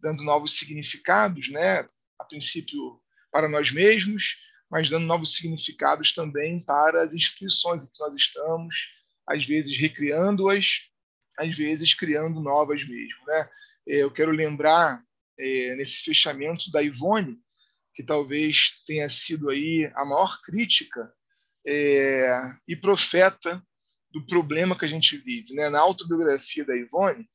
[0.00, 1.86] dando novos significados, né?
[2.18, 3.00] A princípio
[3.30, 4.36] para nós mesmos,
[4.70, 8.74] mas dando novos significados também para as instituições em que nós estamos,
[9.26, 10.89] às vezes recriando-as,
[11.40, 13.48] às vezes criando novas mesmo, né?
[13.86, 15.02] Eu quero lembrar
[15.38, 17.38] é, nesse fechamento da Ivone,
[17.94, 21.12] que talvez tenha sido aí a maior crítica
[21.66, 22.30] é,
[22.68, 23.62] e profeta
[24.12, 25.54] do problema que a gente vive.
[25.54, 25.68] Né?
[25.68, 27.28] Na autobiografia da Ivone,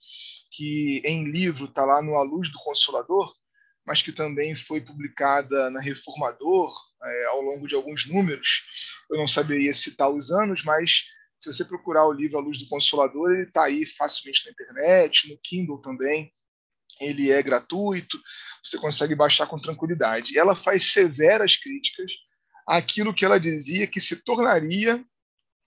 [0.52, 3.34] que em livro está lá no A Luz do Consolador,
[3.86, 6.74] mas que também foi publicada na Reformador
[7.04, 8.64] é, ao longo de alguns números.
[9.10, 11.04] Eu não saberia citar os anos, mas
[11.40, 15.30] se você procurar o livro A Luz do Consolador, ele está aí facilmente na internet,
[15.30, 16.34] no Kindle também.
[17.00, 18.18] Ele é gratuito,
[18.64, 20.40] você consegue baixar com tranquilidade.
[20.40, 22.12] Ela faz severas críticas
[22.68, 25.04] àquilo que ela dizia que se tornaria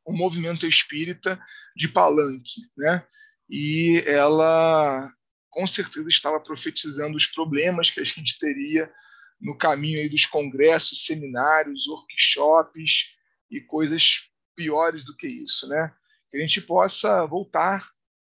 [0.07, 1.39] um movimento espírita
[1.77, 3.07] de palanque, né?
[3.49, 5.09] E ela
[5.51, 8.91] com certeza estava profetizando os problemas que a gente teria
[9.41, 13.15] no caminho aí dos congressos, seminários, workshops
[13.51, 14.28] e coisas
[14.59, 15.95] piores do que isso, né?
[16.29, 17.81] Que a gente possa voltar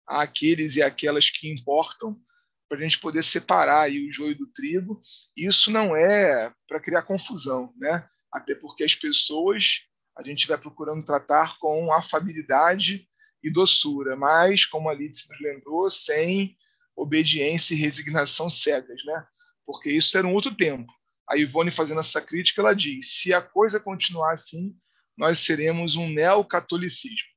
[0.06, 2.20] àqueles e aquelas que importam
[2.68, 5.00] para a gente poder separar aí o joio do trigo.
[5.34, 8.06] Isso não é para criar confusão, né?
[8.30, 13.08] Até porque as pessoas a gente vai procurando tratar com afabilidade
[13.42, 16.56] e doçura, mas como a Lídice nos lembrou, sem
[16.94, 19.24] obediência e resignação cegas, né?
[19.64, 20.92] Porque isso era um outro tempo.
[21.26, 24.76] A Ivone fazendo essa crítica, ela diz: se a coisa continuar assim,
[25.18, 27.28] nós seremos um neocatolicismo.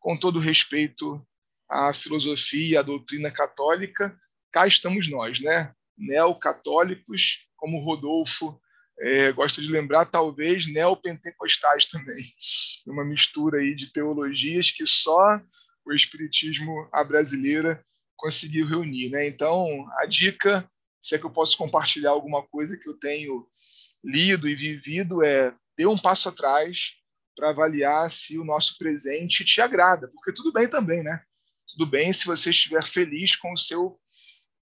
[0.00, 1.24] Com todo respeito
[1.70, 4.18] à filosofia, à doutrina católica,
[4.52, 5.72] cá estamos nós, né?
[5.96, 8.60] Neocatólicos, como Rodolfo
[8.98, 12.24] é, gosta de lembrar, talvez neopentecostais também.
[12.86, 15.40] Uma mistura aí de teologias que só
[15.86, 17.84] o Espiritismo a brasileira
[18.16, 19.08] conseguiu reunir.
[19.10, 19.28] Né?
[19.28, 20.68] Então, a dica,
[21.00, 23.46] se é que eu posso compartilhar alguma coisa que eu tenho
[24.02, 26.99] lido e vivido, é dê um passo atrás
[27.34, 31.22] para avaliar se o nosso presente te agrada, porque tudo bem também, né?
[31.68, 33.98] Tudo bem se você estiver feliz com o seu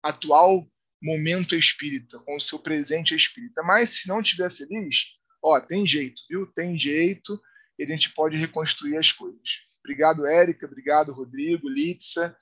[0.03, 0.67] atual
[1.03, 3.63] momento espírita, com o seu presente espírita.
[3.63, 6.47] Mas se não estiver feliz, ó, tem jeito, viu?
[6.47, 7.41] Tem jeito
[7.79, 9.69] e a gente pode reconstruir as coisas.
[9.81, 10.67] Obrigado, Érica.
[10.67, 12.37] Obrigado, Rodrigo, Litsa.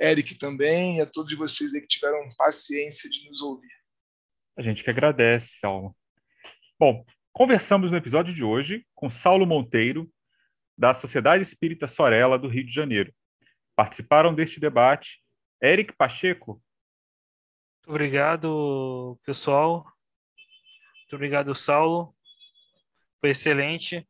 [0.00, 3.68] Eric também, e a todos vocês aí que tiveram paciência de nos ouvir.
[4.56, 5.94] A gente que agradece, Saulo.
[6.78, 10.10] Bom, conversamos no episódio de hoje com Saulo Monteiro,
[10.76, 13.12] da Sociedade Espírita Sorella do Rio de Janeiro.
[13.76, 15.22] Participaram deste debate
[15.62, 16.62] Eric Pacheco.
[17.80, 19.84] Muito obrigado, pessoal.
[21.00, 22.14] Muito obrigado, Saulo.
[23.20, 24.06] Foi excelente.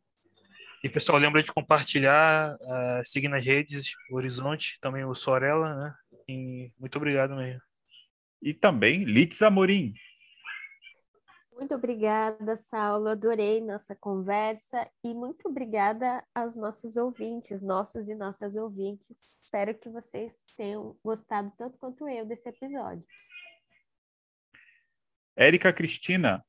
[0.82, 5.94] E pessoal, lembra de compartilhar, uh, seguir nas redes, o Horizonte, também o Sorella, né?
[6.28, 7.60] E muito obrigado mesmo.
[8.40, 9.92] E também Litz Amorim.
[11.60, 13.08] Muito obrigada, Saulo.
[13.08, 19.38] Adorei nossa conversa e muito obrigada aos nossos ouvintes, nossos e nossas ouvintes.
[19.42, 23.04] Espero que vocês tenham gostado tanto quanto eu desse episódio.
[25.36, 26.42] Érica Cristina.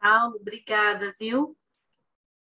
[0.00, 1.56] Saulo, obrigada, viu?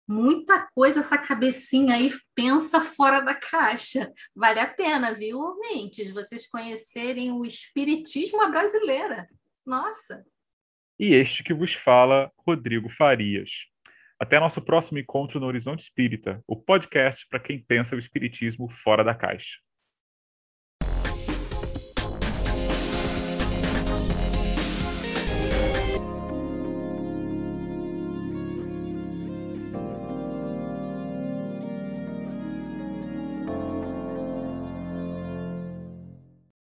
[0.06, 4.14] muita coisa essa cabecinha aí pensa fora da caixa.
[4.36, 9.28] Vale a pena, viu, ouvintes, vocês conhecerem o espiritismo à brasileira.
[9.66, 10.24] Nossa.
[11.00, 13.68] E este que vos fala, Rodrigo Farias.
[14.20, 19.04] Até nosso próximo encontro no Horizonte Espírita, o podcast para quem pensa o espiritismo fora
[19.04, 19.58] da caixa.